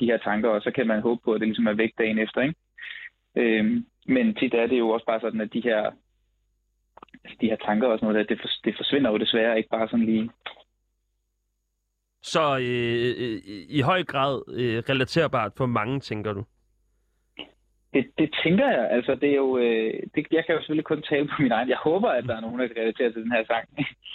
de 0.00 0.06
her 0.10 0.18
tanker, 0.18 0.48
og 0.48 0.62
så 0.62 0.70
kan 0.70 0.86
man 0.86 1.00
håbe 1.00 1.20
på, 1.24 1.32
at 1.32 1.40
det 1.40 1.48
ligesom 1.48 1.66
er 1.66 1.72
væk 1.72 1.92
dagen 1.98 2.18
efter, 2.18 2.40
ikke? 2.40 2.54
Øh, 3.36 3.82
men 4.06 4.34
tit 4.34 4.54
er 4.54 4.66
det 4.66 4.78
jo 4.78 4.88
også 4.88 5.06
bare 5.06 5.20
sådan, 5.20 5.40
at 5.40 5.52
de 5.52 5.60
her, 5.60 5.80
altså 7.24 7.36
de 7.40 7.46
her 7.46 7.56
tanker 7.56 7.88
og 7.88 7.98
sådan 7.98 8.12
noget, 8.12 8.28
der, 8.28 8.34
det, 8.34 8.42
for, 8.42 8.48
det 8.64 8.74
forsvinder 8.76 9.10
jo 9.10 9.18
desværre 9.18 9.56
ikke 9.56 9.68
bare 9.70 9.88
sådan 9.88 10.06
lige. 10.06 10.30
Så 12.22 12.58
øh, 12.58 13.24
øh, 13.24 13.32
øh 13.34 13.66
i 13.68 13.80
høj 13.80 14.04
grad 14.04 14.42
øh, 14.48 14.82
relaterbart 14.90 15.52
for 15.56 15.66
mange, 15.66 16.00
tænker 16.00 16.32
du? 16.32 16.44
Det, 17.94 18.06
det 18.18 18.30
tænker 18.44 18.68
jeg. 18.68 18.90
Altså, 18.90 19.14
det 19.14 19.30
er 19.30 19.36
jo, 19.36 19.58
øh, 19.58 19.92
det, 20.14 20.26
jeg 20.32 20.46
kan 20.46 20.54
jo 20.54 20.60
selvfølgelig 20.60 20.84
kun 20.84 21.02
tale 21.02 21.26
på 21.28 21.42
min 21.42 21.52
egen. 21.52 21.68
Jeg 21.68 21.76
håber, 21.76 22.08
at 22.08 22.24
der 22.24 22.36
er 22.36 22.40
nogen, 22.40 22.60
der 22.60 22.66
kan 22.66 22.76
relatere 22.76 23.12
til 23.12 23.22
den 23.22 23.32
her 23.32 23.44
sang. 23.44 23.64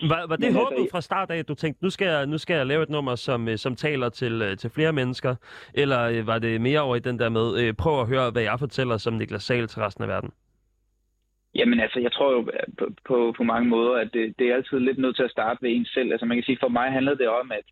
Var, 0.10 0.28
var 0.28 0.36
det 0.36 0.46
Men 0.46 0.56
håbet 0.56 0.78
altså, 0.78 0.92
fra 0.92 1.02
start 1.02 1.32
af, 1.32 1.38
at 1.38 1.48
du 1.48 1.56
tænkte, 1.56 1.84
nu 1.84 1.90
skal 1.90 2.08
jeg, 2.08 2.26
nu 2.26 2.38
skal 2.38 2.56
jeg 2.56 2.66
lave 2.66 2.84
et 2.84 2.90
nummer, 2.90 3.16
som, 3.16 3.48
øh, 3.48 3.58
som 3.58 3.76
taler 3.76 4.10
til, 4.10 4.42
øh, 4.42 4.58
til 4.58 4.70
flere 4.70 4.94
mennesker? 4.94 5.36
Eller 5.74 6.02
øh, 6.04 6.28
var 6.28 6.40
det 6.40 6.62
mere 6.62 6.82
over 6.82 6.96
i 6.96 7.00
den 7.00 7.20
der 7.20 7.30
med, 7.30 7.48
øh, 7.62 7.74
prøv 7.74 8.02
at 8.02 8.08
høre, 8.08 8.32
hvad 8.32 8.44
jeg 8.44 8.60
fortæller 8.60 8.98
som 8.98 9.14
Niklas 9.14 9.44
Sal 9.44 9.68
til 9.68 9.82
resten 9.82 10.04
af 10.04 10.10
verden? 10.10 10.32
Jamen 11.56 11.80
altså, 11.80 12.00
jeg 12.00 12.12
tror 12.12 12.32
jo 12.32 12.42
på, 12.80 12.86
på, 13.08 13.34
på 13.38 13.44
mange 13.44 13.70
måder, 13.70 13.94
at 13.94 14.10
det, 14.14 14.34
det 14.40 14.48
er 14.48 14.56
altid 14.56 14.80
lidt 14.80 14.98
nødt 14.98 15.16
til 15.16 15.24
at 15.24 15.32
starte 15.32 15.62
ved 15.62 15.72
en 15.72 15.86
selv. 15.86 16.12
Altså 16.12 16.26
man 16.26 16.38
kan 16.38 16.44
sige, 16.44 16.58
for 16.62 16.68
mig 16.68 16.92
handlede 16.92 17.18
det 17.18 17.28
om, 17.28 17.52
at, 17.52 17.66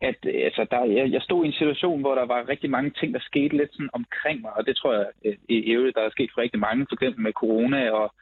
at 0.00 0.16
øh, 0.26 0.44
altså, 0.44 0.66
der, 0.70 0.84
jeg, 0.84 1.12
jeg 1.12 1.22
stod 1.22 1.44
i 1.44 1.46
en 1.46 1.52
situation, 1.52 2.00
hvor 2.00 2.14
der 2.14 2.26
var 2.26 2.48
rigtig 2.48 2.70
mange 2.70 2.90
ting, 2.90 3.14
der 3.14 3.20
skete 3.20 3.56
lidt 3.56 3.72
sådan 3.72 3.90
omkring 3.92 4.40
mig, 4.40 4.52
og 4.56 4.66
det 4.66 4.76
tror 4.76 4.92
jeg 4.92 5.06
øh, 5.24 5.36
i 5.48 5.72
øvrigt, 5.72 5.96
der 5.96 6.02
er 6.02 6.10
sket 6.10 6.30
for 6.34 6.40
rigtig 6.40 6.60
mange, 6.60 6.86
for 6.88 6.94
eksempel 6.96 7.22
med 7.22 7.32
corona, 7.32 7.90
og 7.90 8.14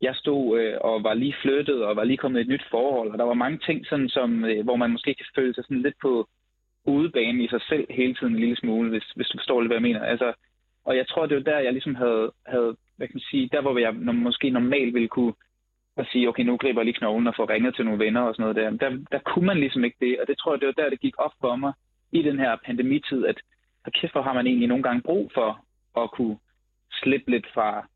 jeg 0.00 0.14
stod 0.14 0.60
øh, 0.60 0.76
og 0.80 1.04
var 1.04 1.14
lige 1.14 1.34
flyttet, 1.42 1.84
og 1.84 1.96
var 1.96 2.04
lige 2.04 2.16
kommet 2.16 2.38
i 2.38 2.42
et 2.42 2.48
nyt 2.48 2.66
forhold, 2.70 3.10
og 3.10 3.18
der 3.18 3.24
var 3.24 3.34
mange 3.34 3.58
ting, 3.66 3.86
sådan, 3.86 4.08
som, 4.08 4.44
øh, 4.44 4.64
hvor 4.64 4.76
man 4.76 4.90
måske 4.90 5.14
kan 5.14 5.26
føle 5.34 5.54
sig 5.54 5.64
sådan 5.64 5.82
lidt 5.82 5.98
på 6.02 6.28
udebane 6.84 7.44
i 7.44 7.48
sig 7.48 7.62
selv 7.68 7.86
hele 7.90 8.14
tiden 8.14 8.32
en 8.32 8.40
lille 8.40 8.56
smule, 8.56 8.90
hvis, 8.90 9.04
hvis 9.16 9.26
du 9.28 9.38
forstår 9.38 9.60
lidt, 9.60 9.68
hvad 9.68 9.76
jeg 9.76 9.82
mener. 9.82 10.02
Altså, 10.04 10.32
og 10.84 10.96
jeg 10.96 11.08
tror, 11.08 11.26
det 11.26 11.36
var 11.36 11.42
der, 11.42 11.58
jeg 11.58 11.72
ligesom 11.72 11.94
havde, 11.94 12.32
havde 12.46 12.76
hvad 12.96 13.06
kan 13.08 13.16
man 13.16 13.30
sige, 13.30 13.48
der 13.52 13.60
hvor 13.60 13.78
jeg 13.78 13.94
måske 13.94 14.50
normalt 14.50 14.94
ville 14.94 15.08
kunne 15.08 15.34
at 15.96 16.06
sige, 16.12 16.28
okay, 16.28 16.42
nu 16.42 16.56
griber 16.56 16.80
jeg 16.80 16.84
lige 16.84 16.98
knoglen 16.98 17.26
og 17.26 17.34
får 17.36 17.50
ringet 17.50 17.74
til 17.74 17.84
nogle 17.84 18.04
venner 18.04 18.20
og 18.20 18.34
sådan 18.34 18.42
noget 18.42 18.56
der. 18.56 18.88
der. 18.88 19.04
Der 19.12 19.18
kunne 19.18 19.46
man 19.46 19.60
ligesom 19.60 19.84
ikke 19.84 19.96
det, 20.00 20.20
og 20.20 20.26
det 20.28 20.38
tror 20.38 20.52
jeg, 20.52 20.60
det 20.60 20.66
var 20.66 20.82
der, 20.82 20.90
det 20.90 21.00
gik 21.00 21.14
op 21.18 21.32
for 21.40 21.56
mig 21.56 21.72
i 22.12 22.22
den 22.22 22.38
her 22.38 22.56
pandemitid, 22.64 23.26
at 23.26 23.38
for 23.84 23.90
kæft, 23.90 24.12
hvor 24.12 24.22
har 24.22 24.32
man 24.32 24.46
egentlig 24.46 24.68
nogle 24.68 24.82
gange 24.82 25.02
brug 25.02 25.30
for 25.34 25.64
at 26.02 26.10
kunne 26.10 26.38
slippe 26.92 27.30
lidt 27.30 27.46
fra 27.54 27.86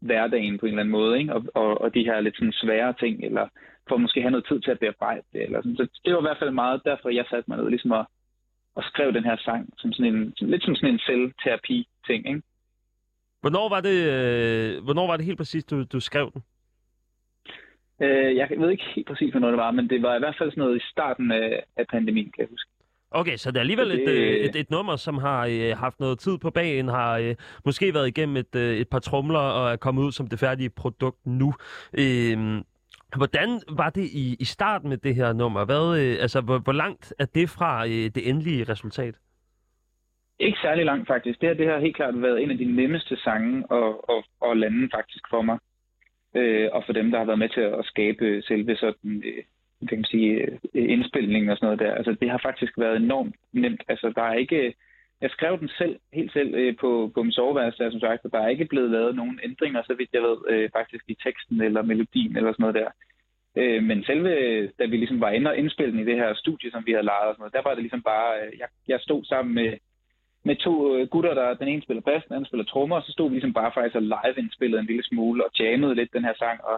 hverdagen 0.00 0.58
på 0.58 0.66
en 0.66 0.72
eller 0.72 0.80
anden 0.80 0.92
måde, 0.92 1.18
ikke? 1.18 1.34
Og, 1.34 1.44
og, 1.54 1.80
og 1.80 1.94
de 1.94 2.04
her 2.04 2.20
lidt 2.20 2.36
sådan 2.36 2.52
svære 2.52 2.92
ting, 2.92 3.24
eller 3.24 3.48
for 3.88 3.96
måske 3.96 4.20
have 4.20 4.30
noget 4.30 4.46
tid 4.48 4.60
til 4.60 4.70
at 4.70 4.78
bearbejde 4.78 5.22
det. 5.32 5.42
Eller 5.42 5.60
sådan. 5.60 5.76
Så 5.76 5.86
det 6.04 6.12
var 6.12 6.20
i 6.20 6.28
hvert 6.28 6.38
fald 6.38 6.50
meget 6.50 6.84
derfor, 6.84 7.08
jeg 7.08 7.24
satte 7.30 7.50
mig 7.50 7.58
ned 7.58 7.68
ligesom 7.68 7.92
at, 7.92 8.06
og 8.74 8.82
skrev 8.84 9.12
den 9.12 9.24
her 9.24 9.36
sang, 9.36 9.70
som 9.78 9.92
sådan 9.92 10.14
en, 10.14 10.32
som, 10.36 10.48
lidt 10.48 10.64
som 10.64 10.74
sådan 10.74 10.94
en 10.94 10.98
selvterapi-ting, 10.98 12.28
ikke? 12.28 12.42
Hvornår 13.40 13.68
var 13.68 13.80
det, 13.80 13.98
øh, 14.12 14.84
hvornår 14.84 15.06
var 15.06 15.16
det 15.16 15.26
helt 15.26 15.38
præcis, 15.38 15.64
du, 15.64 15.84
du 15.84 16.00
skrev 16.00 16.30
den? 16.34 16.42
Øh, 18.02 18.36
jeg 18.36 18.48
ved 18.58 18.70
ikke 18.70 18.84
helt 18.94 19.06
præcis, 19.08 19.30
hvornår 19.30 19.48
det 19.48 19.56
var, 19.58 19.70
men 19.70 19.90
det 19.90 20.02
var 20.02 20.16
i 20.16 20.18
hvert 20.18 20.34
fald 20.38 20.50
sådan 20.50 20.60
noget 20.62 20.76
i 20.76 20.84
starten 20.90 21.32
af, 21.32 21.62
af 21.76 21.84
pandemien, 21.90 22.24
kan 22.32 22.40
jeg 22.42 22.48
huske. 22.50 22.70
Okay, 23.10 23.36
så 23.36 23.50
det 23.50 23.56
er 23.56 23.60
alligevel 23.60 23.90
Det- 23.90 24.02
et, 24.02 24.08
øh, 24.08 24.36
et, 24.44 24.56
et 24.56 24.70
nummer, 24.70 24.96
som 24.96 25.18
har 25.18 25.46
øh, 25.50 25.76
haft 25.76 26.00
noget 26.00 26.18
tid 26.18 26.38
på 26.38 26.50
bagen, 26.50 26.88
har 26.88 27.18
øh, 27.18 27.34
måske 27.64 27.94
været 27.94 28.08
igennem 28.08 28.36
et, 28.36 28.54
øh, 28.56 28.76
et 28.76 28.88
par 28.88 28.98
trumler 28.98 29.38
og 29.38 29.72
er 29.72 29.76
kommet 29.76 30.02
ud 30.02 30.12
som 30.12 30.26
det 30.26 30.38
færdige 30.38 30.70
produkt 30.70 31.26
nu. 31.26 31.54
Øh, 31.98 32.38
hvordan 33.16 33.48
var 33.68 33.90
det 33.90 34.04
i, 34.04 34.36
i 34.40 34.44
starten 34.44 34.88
med 34.88 34.96
det 34.96 35.14
her 35.14 35.32
nummer? 35.32 35.64
Hvad, 35.64 36.00
øh, 36.00 36.16
altså, 36.20 36.40
hvor, 36.40 36.58
hvor 36.58 36.72
langt 36.72 37.14
er 37.18 37.24
det 37.34 37.50
fra 37.50 37.84
øh, 37.86 37.90
det 38.14 38.28
endelige 38.28 38.64
resultat? 38.64 39.14
Ikke 40.40 40.58
særlig 40.62 40.84
langt 40.84 41.06
faktisk. 41.08 41.40
Det 41.40 41.48
her, 41.48 41.54
det 41.56 41.66
har 41.68 41.78
helt 41.78 41.96
klart 41.96 42.22
været 42.22 42.42
en 42.42 42.50
af 42.50 42.58
de 42.58 42.64
nemmeste 42.76 43.16
sange 43.16 43.64
at, 43.70 43.94
at, 44.08 44.50
at 44.50 44.56
lande 44.56 44.88
faktisk 44.94 45.24
for 45.30 45.42
mig. 45.42 45.58
Øh, 46.34 46.68
og 46.72 46.82
for 46.86 46.92
dem, 46.92 47.10
der 47.10 47.18
har 47.18 47.24
været 47.24 47.38
med 47.38 47.48
til 47.48 47.60
at 47.60 47.84
skabe 47.84 48.42
selve 48.42 48.76
sådan, 48.76 49.22
øh, 49.26 49.42
kan 49.88 49.98
man 49.98 50.04
sige, 50.04 50.32
øh, 50.74 50.90
indspilningen 50.94 51.50
og 51.50 51.56
sådan 51.56 51.66
noget 51.66 51.80
der. 51.80 51.94
Altså, 51.94 52.16
det 52.20 52.30
har 52.30 52.40
faktisk 52.42 52.78
været 52.78 52.96
enormt 52.96 53.34
nemt. 53.52 53.82
Altså, 53.88 54.12
der 54.16 54.22
er 54.22 54.34
ikke... 54.34 54.74
Jeg 55.20 55.30
skrev 55.30 55.60
den 55.60 55.68
selv, 55.68 55.96
helt 56.12 56.32
selv 56.32 56.54
øh, 56.54 56.76
på, 56.76 57.10
på 57.14 57.22
min 57.22 57.32
soveværelse, 57.32 57.90
som 57.90 58.00
sagt, 58.00 58.24
og 58.24 58.32
der 58.32 58.38
er 58.38 58.48
ikke 58.48 58.64
blevet 58.64 58.90
lavet 58.90 59.16
nogen 59.16 59.40
ændringer, 59.42 59.82
så 59.82 59.94
vidt 59.94 60.10
jeg 60.12 60.22
ved, 60.22 60.36
øh, 60.48 60.70
faktisk 60.72 61.04
i 61.08 61.16
teksten 61.24 61.60
eller 61.60 61.82
melodien 61.82 62.36
eller 62.36 62.52
sådan 62.52 62.62
noget 62.62 62.74
der. 62.74 62.90
Øh, 63.56 63.82
men 63.82 64.04
selve, 64.04 64.32
da 64.78 64.84
vi 64.86 64.96
ligesom 64.96 65.20
var 65.20 65.30
inde 65.30 65.50
og 65.50 65.56
indspille 65.56 65.92
den 65.92 66.00
i 66.00 66.10
det 66.10 66.16
her 66.16 66.34
studie, 66.34 66.70
som 66.70 66.86
vi 66.86 66.92
havde 66.92 67.04
lejet 67.04 67.28
og 67.28 67.34
sådan 67.34 67.42
noget, 67.42 67.52
der 67.52 67.62
var 67.68 67.74
det 67.74 67.82
ligesom 67.82 68.02
bare, 68.02 68.30
øh, 68.40 68.58
jeg, 68.58 68.68
jeg 68.88 69.00
stod 69.00 69.24
sammen 69.24 69.54
med, 69.54 69.72
med 70.44 70.56
to 70.56 70.96
øh, 70.96 71.08
gutter, 71.08 71.34
der 71.34 71.54
den 71.54 71.68
ene 71.68 71.82
spiller 71.82 72.00
bass, 72.00 72.26
den 72.26 72.34
anden 72.34 72.46
spiller 72.46 72.64
trommer, 72.64 72.96
og 72.96 73.02
så 73.02 73.12
stod 73.12 73.28
vi 73.28 73.34
ligesom 73.34 73.52
bare 73.52 73.72
faktisk 73.74 73.96
og 73.96 74.02
live-indspillede 74.02 74.80
en 74.80 74.86
lille 74.86 75.04
smule 75.04 75.44
og 75.44 75.50
jammede 75.58 75.94
lidt 75.94 76.12
den 76.12 76.24
her 76.24 76.34
sang, 76.38 76.64
og 76.64 76.76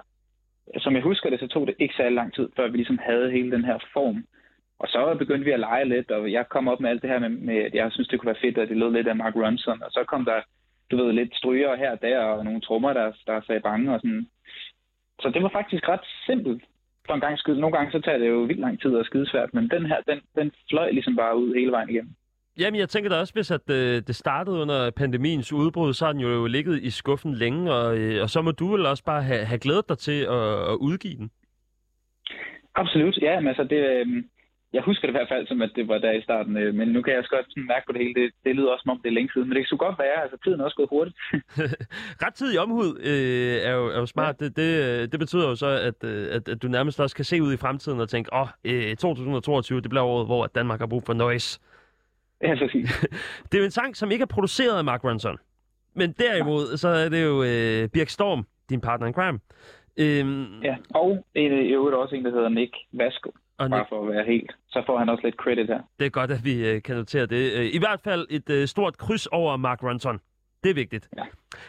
øh, 0.75 0.81
som 0.81 0.95
jeg 0.95 1.03
husker 1.03 1.31
det, 1.31 1.41
så 1.41 1.47
tog 1.47 1.67
det 1.67 1.75
ikke 1.79 1.95
særlig 1.97 2.15
lang 2.15 2.35
tid, 2.35 2.49
før 2.57 2.69
vi 2.69 2.77
ligesom 2.77 2.99
havde 2.99 3.31
hele 3.31 3.51
den 3.51 3.65
her 3.65 3.79
form. 3.93 4.25
Og 4.79 4.89
så 4.89 5.17
begyndte 5.19 5.45
vi 5.45 5.51
at 5.51 5.61
lege 5.61 5.85
lidt, 5.85 6.11
og 6.11 6.33
jeg 6.33 6.49
kom 6.49 6.69
op 6.69 6.81
med 6.81 6.91
alt 6.91 7.03
det 7.03 7.11
her 7.11 7.19
med, 7.19 7.29
med 7.29 7.57
at 7.57 7.75
jeg 7.75 7.93
synes, 7.93 8.09
det 8.09 8.21
kunne 8.21 8.33
være 8.33 8.45
fedt, 8.45 8.59
at 8.59 8.69
det 8.69 8.77
lød 8.77 8.93
lidt 8.93 9.09
af 9.09 9.17
Mark 9.17 9.37
Ronson. 9.37 9.83
Og 9.83 9.91
så 9.91 10.05
kom 10.05 10.25
der, 10.25 10.41
du 10.91 10.97
ved, 10.97 11.13
lidt 11.13 11.37
stryger 11.37 11.77
her 11.77 11.91
og 11.91 12.03
der, 12.03 12.19
og 12.19 12.45
nogle 12.45 12.61
trommer, 12.61 12.93
der, 12.93 13.13
der 13.27 13.41
sagde 13.47 13.61
bange 13.61 13.95
og 13.95 14.01
sådan. 14.01 14.27
Så 15.21 15.31
det 15.31 15.43
var 15.43 15.49
faktisk 15.49 15.89
ret 15.89 16.07
simpelt 16.27 16.63
for 17.07 17.15
en 17.15 17.21
gang 17.21 17.39
skyde. 17.39 17.61
Nogle 17.61 17.77
gange 17.77 17.93
så 17.93 18.01
tager 18.01 18.19
det 18.19 18.29
jo 18.29 18.41
vildt 18.41 18.61
lang 18.61 18.81
tid 18.81 18.95
og 18.97 19.05
skidesvært, 19.05 19.55
men 19.55 19.69
den 19.69 19.87
her, 19.87 20.01
den, 20.09 20.21
den 20.37 20.53
fløj 20.71 20.91
ligesom 20.91 21.17
bare 21.17 21.39
ud 21.39 21.55
hele 21.55 21.71
vejen 21.71 21.91
igennem. 21.91 22.15
Jamen, 22.59 22.81
jeg 22.81 22.89
tænker 22.89 23.11
da 23.11 23.17
også, 23.17 23.35
hvis 23.35 23.51
at, 23.51 23.71
øh, 23.71 24.03
det 24.07 24.17
startede 24.17 24.61
under 24.61 24.91
pandemiens 24.91 25.53
udbrud, 25.53 25.93
så 25.93 26.05
har 26.05 26.13
den 26.13 26.21
jo 26.21 26.47
ligget 26.47 26.83
i 26.83 26.91
skuffen 26.91 27.35
længe, 27.35 27.73
og, 27.73 27.99
øh, 27.99 28.23
og 28.23 28.31
så 28.31 28.43
må 28.43 28.51
du 28.51 28.67
vel 28.73 28.87
også 28.87 29.05
bare 29.05 29.23
have, 29.23 29.45
have 29.45 29.59
glædet 29.59 29.89
dig 29.89 29.99
til 29.99 30.21
at, 30.23 30.71
at 30.71 30.77
udgive 30.81 31.17
den. 31.17 31.31
Absolut, 32.75 33.19
ja. 33.23 33.41
Men 33.41 33.49
altså, 33.49 33.65
det, 33.65 33.77
øh, 33.77 34.07
jeg 34.73 34.83
husker 34.83 35.07
det 35.07 35.13
i 35.13 35.19
hvert 35.19 35.33
fald 35.33 35.47
som, 35.47 35.63
at 35.63 35.73
det 35.77 35.89
var 35.89 35.99
der 35.99 36.13
i 36.13 36.23
starten, 36.23 36.57
øh, 36.57 36.75
men 36.75 36.89
nu 36.89 37.03
kan 37.03 37.11
jeg 37.13 37.19
også 37.19 37.31
godt 37.37 37.47
sådan 37.49 37.67
mærke 37.67 37.87
på 37.87 37.93
det 37.93 38.01
hele. 38.03 38.15
Det, 38.21 38.33
det 38.45 38.57
lyder 38.57 38.71
også 38.73 38.83
som 38.83 38.91
om, 38.91 39.01
det 39.03 39.09
er 39.09 39.13
længe 39.19 39.33
siden, 39.33 39.49
men 39.49 39.55
det 39.57 39.63
kan 39.63 39.77
så 39.77 39.77
godt 39.87 39.99
være. 39.99 40.23
Altså, 40.23 40.37
tiden 40.45 40.61
er 40.61 40.65
også 40.65 40.77
gået 40.77 40.95
hurtigt. 40.97 41.17
Ret 42.25 42.35
tid 42.35 42.55
i 42.55 42.59
omhud 42.59 42.91
øh, 43.11 43.57
er, 43.69 43.75
jo, 43.79 43.87
er 43.87 43.99
jo 43.99 44.07
smart. 44.07 44.37
Ja. 44.41 44.45
Det, 44.45 44.57
det, 44.57 45.13
det 45.13 45.19
betyder 45.21 45.49
jo 45.49 45.55
så, 45.55 45.71
at, 45.89 45.99
øh, 46.11 46.35
at, 46.37 46.49
at 46.49 46.63
du 46.63 46.69
nærmest 46.69 47.01
også 47.01 47.17
kan 47.17 47.25
se 47.25 47.43
ud 47.43 47.53
i 47.55 47.63
fremtiden 47.65 48.01
og 48.01 48.09
tænke, 48.09 48.35
åh, 48.35 48.41
oh, 48.41 48.49
øh, 48.65 48.97
2022, 48.97 49.81
det 49.81 49.91
bliver 49.91 50.05
året, 50.05 50.27
hvor 50.27 50.47
Danmark 50.47 50.81
har 50.81 50.87
brug 50.87 51.03
for 51.07 51.15
noise. 51.15 51.61
Ja, 52.45 52.55
præcis. 52.55 53.07
det 53.49 53.55
er 53.55 53.59
jo 53.59 53.65
en 53.65 53.71
sang, 53.71 53.97
som 53.97 54.11
ikke 54.11 54.23
er 54.23 54.27
produceret 54.27 54.79
af 54.79 54.85
Mark 54.85 55.05
Ronson. 55.05 55.37
Men 55.95 56.13
derimod, 56.13 56.77
så 56.77 56.89
er 56.89 57.09
det 57.09 57.25
jo 57.25 57.43
øh, 57.43 57.89
Birk 57.89 58.09
Storm, 58.09 58.47
din 58.71 58.81
partner 58.81 59.07
in 59.07 59.15
crime. 59.15 59.41
Øhm, 59.97 60.63
ja, 60.63 60.77
og 60.95 61.27
en, 61.35 61.53
i 61.53 61.73
øvrigt 61.73 61.97
også 61.97 62.15
en, 62.15 62.25
der 62.25 62.31
hedder 62.31 62.49
Nick 62.49 62.75
Vasco. 62.93 63.31
Og 63.59 63.71
Bare 63.71 63.87
for 63.89 64.03
at 64.03 64.15
være 64.15 64.25
helt. 64.25 64.53
Så 64.69 64.83
får 64.87 64.99
han 64.99 65.09
også 65.09 65.21
lidt 65.25 65.35
credit 65.35 65.67
her. 65.67 65.81
Det 65.99 66.07
er 66.07 66.11
godt, 66.11 66.31
at 66.31 66.45
vi 66.45 66.69
øh, 66.69 66.83
kan 66.83 66.97
notere 66.97 67.27
det. 67.27 67.53
Øh, 67.53 67.75
I 67.75 67.79
hvert 67.79 68.01
fald 68.05 68.27
et 68.31 68.51
øh, 68.51 68.67
stort 68.67 68.99
kryds 68.99 69.27
over 69.27 69.57
Mark 69.57 69.83
Ronson. 69.83 70.21
Det 70.65 70.71
er 70.71 70.75
vigtigt. 70.75 71.09
Ja. 71.17 71.23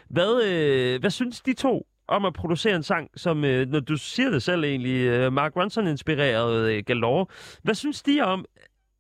Hvad, 0.10 0.44
øh, 0.48 1.00
hvad 1.00 1.10
synes 1.10 1.42
de 1.42 1.54
to 1.54 1.88
om 2.08 2.26
at 2.26 2.34
producere 2.34 2.76
en 2.76 2.84
sang, 2.84 3.10
som, 3.16 3.46
øh, 3.46 3.68
når 3.68 3.80
du 3.80 3.96
siger 3.96 4.30
det 4.30 4.44
selv 4.44 4.64
egentlig, 4.64 5.08
øh, 5.08 5.34
Mark 5.34 5.56
Ronson-inspireret 5.56 6.72
øh, 6.72 6.84
galore. 6.86 7.26
Hvad 7.64 7.74
synes 7.74 8.04
de 8.04 8.22
om 8.22 8.46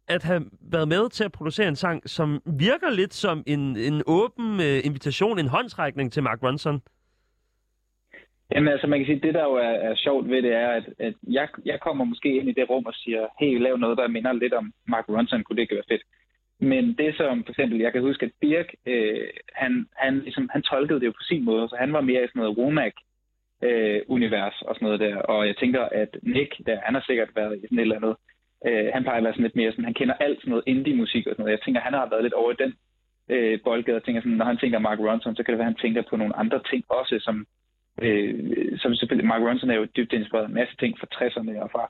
at 0.08 0.24
have 0.24 0.46
været 0.62 0.88
med 0.88 1.10
til 1.10 1.24
at 1.24 1.32
producere 1.32 1.68
en 1.68 1.76
sang, 1.76 2.10
som 2.10 2.42
virker 2.46 2.90
lidt 2.90 3.14
som 3.14 3.44
en, 3.48 3.78
en 3.78 4.04
åben 4.08 4.60
øh, 4.60 4.86
invitation, 4.86 5.40
en 5.40 5.48
håndsrækning 5.48 6.12
til 6.12 6.24
Mark 6.24 6.44
Ronson? 6.44 6.82
Jamen 8.52 8.68
altså, 8.74 8.88
man 8.88 9.00
kan 9.00 9.06
sige, 9.06 9.16
at 9.16 9.24
det 9.24 9.34
der 9.34 9.44
jo 9.44 9.54
er, 9.54 9.76
er 9.90 9.96
sjovt 9.96 10.30
ved 10.30 10.42
det, 10.42 10.54
er, 10.54 10.70
at, 10.70 10.86
at 11.00 11.14
jeg, 11.28 11.48
jeg 11.66 11.80
kommer 11.80 12.04
måske 12.04 12.36
ind 12.38 12.50
i 12.50 12.54
det 12.54 12.70
rum 12.70 12.86
og 12.86 12.94
siger, 12.94 13.28
hey, 13.40 13.60
lav 13.62 13.78
noget, 13.78 13.98
der 13.98 14.08
minder 14.08 14.34
lidt 14.34 14.54
om 14.54 14.74
Mark 14.88 15.06
Ronson, 15.10 15.44
kunne 15.44 15.56
det 15.56 15.62
ikke 15.62 15.76
være 15.76 15.92
fedt? 15.92 16.04
Men 16.60 16.96
det 16.98 17.16
som 17.18 17.44
for 17.44 17.52
eksempel, 17.52 17.80
jeg 17.80 17.92
kan 17.92 18.02
huske, 18.02 18.26
at 18.26 18.32
Birk, 18.42 18.70
øh, 18.86 19.28
han, 19.54 19.88
han, 19.96 20.20
ligesom, 20.20 20.50
han 20.52 20.62
tolkede 20.62 21.00
det 21.00 21.06
jo 21.06 21.12
på 21.12 21.24
sin 21.30 21.46
måde, 21.46 21.70
så 21.70 21.76
han 21.80 21.94
var 21.94 22.02
mere 22.02 22.24
i 22.24 22.28
sådan 22.28 22.40
noget 22.40 22.58
Womack 22.58 22.96
øh, 23.64 24.02
univers 24.08 24.62
og 24.62 24.76
sådan 24.76 24.86
noget 24.86 25.00
der. 25.00 25.16
Og 25.18 25.48
jeg 25.48 25.58
tænker, 25.58 25.82
at 25.82 26.18
Nick, 26.24 26.52
der, 26.66 26.80
han 26.84 26.94
har 26.94 27.04
sikkert 27.08 27.30
været 27.36 27.58
i 27.58 27.62
sådan 27.62 27.80
et 27.80 27.82
eller 27.82 27.96
andet, 27.96 28.16
øh, 28.68 28.88
han 28.94 29.04
plejer 29.04 29.18
at 29.18 29.24
være 29.24 29.34
sådan 29.34 29.48
lidt 29.48 29.56
mere 29.56 29.72
sådan, 29.72 29.86
han 29.86 30.00
kender 30.00 30.14
alt 30.14 30.40
sådan 30.40 30.52
noget 30.52 30.68
indie-musik 30.68 31.28
og 31.28 31.32
sådan 31.32 31.42
noget. 31.44 31.56
Jeg 31.58 31.62
tænker, 31.62 31.82
han 31.82 31.94
har 31.94 32.10
været 32.10 32.24
lidt 32.24 32.34
over 32.34 32.52
i 32.52 32.62
den 32.64 32.72
øh, 33.34 33.60
boldgade, 33.64 33.98
og 33.98 34.04
tænker 34.04 34.22
sådan, 34.22 34.38
når 34.38 34.46
han 34.46 34.58
tænker 34.58 34.80
Mark 34.80 35.00
Ronson, 35.00 35.36
så 35.36 35.44
kan 35.44 35.52
det 35.52 35.60
være, 35.60 35.68
at 35.68 35.74
han 35.74 35.84
tænker 35.84 36.02
på 36.10 36.16
nogle 36.16 36.36
andre 36.36 36.60
ting 36.70 36.84
også, 36.90 37.16
som 37.20 37.48
Øh, 38.02 38.80
som 38.80 38.96
selvfølgelig, 38.96 39.28
Mark 39.28 39.42
Ronson 39.42 39.70
er 39.70 39.76
jo 39.76 39.88
dybt 39.98 40.14
inspireret 40.14 40.44
af 40.44 40.48
en 40.48 40.54
masse 40.54 40.76
ting 40.78 41.00
fra 41.00 41.08
60'erne 41.16 41.62
og 41.64 41.72
fra 41.72 41.90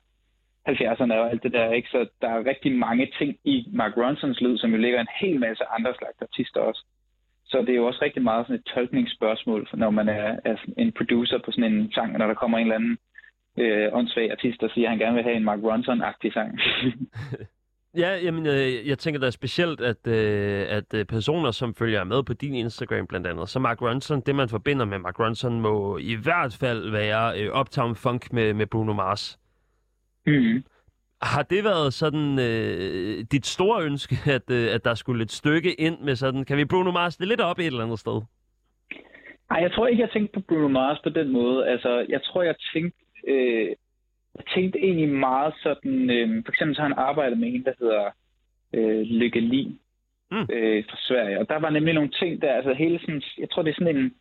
70'erne 0.68 1.14
og 1.14 1.30
alt 1.30 1.42
det 1.42 1.52
der, 1.52 1.72
ikke? 1.72 1.88
Så 1.88 2.08
der 2.20 2.28
er 2.28 2.46
rigtig 2.46 2.72
mange 2.72 3.12
ting 3.18 3.36
i 3.44 3.66
Mark 3.72 3.96
Ronsons 3.96 4.40
lyd, 4.40 4.58
som 4.58 4.70
jo 4.70 4.76
ligger 4.76 5.00
en 5.00 5.14
hel 5.20 5.40
masse 5.40 5.64
andre 5.78 5.94
slags 5.98 6.22
artister 6.22 6.60
også. 6.60 6.84
Så 7.44 7.60
det 7.60 7.68
er 7.68 7.74
jo 7.74 7.86
også 7.86 8.02
rigtig 8.02 8.22
meget 8.22 8.46
sådan 8.46 8.56
et 8.56 8.64
tolkningsspørgsmål, 8.74 9.68
når 9.74 9.90
man 9.90 10.08
er, 10.08 10.36
er 10.44 10.56
en 10.78 10.92
producer 10.92 11.38
på 11.38 11.50
sådan 11.50 11.72
en 11.72 11.92
sang, 11.92 12.18
når 12.18 12.26
der 12.26 12.34
kommer 12.34 12.58
en 12.58 12.66
eller 12.66 12.74
anden 12.74 12.98
øh, 13.58 13.88
åndssvag 13.92 14.30
artist, 14.30 14.60
der 14.60 14.68
siger, 14.68 14.86
at 14.86 14.90
han 14.90 14.98
gerne 14.98 15.14
vil 15.14 15.24
have 15.24 15.36
en 15.36 15.44
Mark 15.44 15.58
Ronson-agtig 15.58 16.32
sang. 16.32 16.58
Ja, 17.96 18.16
jamen, 18.24 18.46
øh, 18.46 18.88
jeg 18.88 18.98
tænker 18.98 19.20
da 19.20 19.30
specielt, 19.30 19.80
at, 19.80 20.06
øh, 20.06 20.66
at 20.68 20.94
øh, 20.94 21.04
personer, 21.04 21.50
som 21.50 21.74
følger 21.74 22.04
med 22.04 22.22
på 22.22 22.32
din 22.32 22.54
Instagram 22.54 23.06
blandt 23.06 23.26
andet, 23.26 23.48
så 23.48 23.58
Mark 23.58 23.82
Ronson, 23.82 24.20
det 24.20 24.34
man 24.34 24.48
forbinder 24.48 24.84
med 24.84 24.98
Mark 24.98 25.20
Ronson, 25.20 25.60
må 25.60 25.98
i 25.98 26.14
hvert 26.22 26.56
fald 26.60 26.90
være 26.90 27.40
øh, 27.40 27.60
Uptown 27.60 27.96
Funk 27.96 28.32
med, 28.32 28.54
med 28.54 28.66
Bruno 28.66 28.92
Mars. 28.92 29.38
Mm. 30.26 30.64
Har 31.22 31.42
det 31.42 31.64
været 31.64 31.92
sådan 31.94 32.38
øh, 32.38 33.24
dit 33.32 33.46
store 33.46 33.84
ønske, 33.84 34.16
at, 34.36 34.50
øh, 34.50 34.74
at 34.74 34.84
der 34.84 34.94
skulle 34.94 35.22
et 35.22 35.32
stykke 35.32 35.80
ind 35.80 35.98
med 36.00 36.16
sådan, 36.16 36.44
kan 36.44 36.56
vi 36.56 36.64
Bruno 36.64 36.90
Mars 36.90 37.16
det 37.16 37.28
lidt 37.28 37.40
op 37.40 37.58
et 37.58 37.66
eller 37.66 37.84
andet 37.84 37.98
sted? 37.98 38.20
Nej, 39.50 39.60
jeg 39.62 39.72
tror 39.72 39.86
ikke, 39.86 40.02
jeg 40.02 40.10
tænkte 40.10 40.40
på 40.40 40.44
Bruno 40.48 40.68
Mars 40.68 40.98
på 41.02 41.08
den 41.08 41.32
måde. 41.32 41.68
Altså, 41.68 42.06
jeg 42.08 42.22
tror, 42.22 42.42
jeg 42.42 42.54
tænkte, 42.74 42.98
øh, 43.26 43.68
jeg 44.36 44.44
tænkte 44.54 44.78
egentlig 44.78 45.08
meget 45.08 45.54
sådan, 45.62 46.10
øh, 46.10 46.44
for 46.44 46.52
eksempel 46.52 46.76
så 46.76 46.82
har 46.82 46.88
han 46.88 46.98
arbejdet 46.98 47.38
med 47.38 47.48
en, 47.54 47.64
der 47.64 47.72
hedder 47.78 48.10
øh, 48.74 49.00
Lykke 49.00 49.40
Li 49.40 49.78
mm. 50.30 50.46
øh, 50.52 50.84
fra 50.90 50.96
Sverige, 51.00 51.40
og 51.40 51.48
der 51.48 51.58
var 51.58 51.70
nemlig 51.70 51.94
nogle 51.94 52.10
ting 52.10 52.42
der, 52.42 52.52
altså 52.52 52.72
hele 52.72 52.98
sådan, 52.98 53.22
jeg 53.38 53.50
tror 53.50 53.62
det 53.62 53.70
er 53.70 53.74
sådan 53.74 53.96
en, 53.96 54.14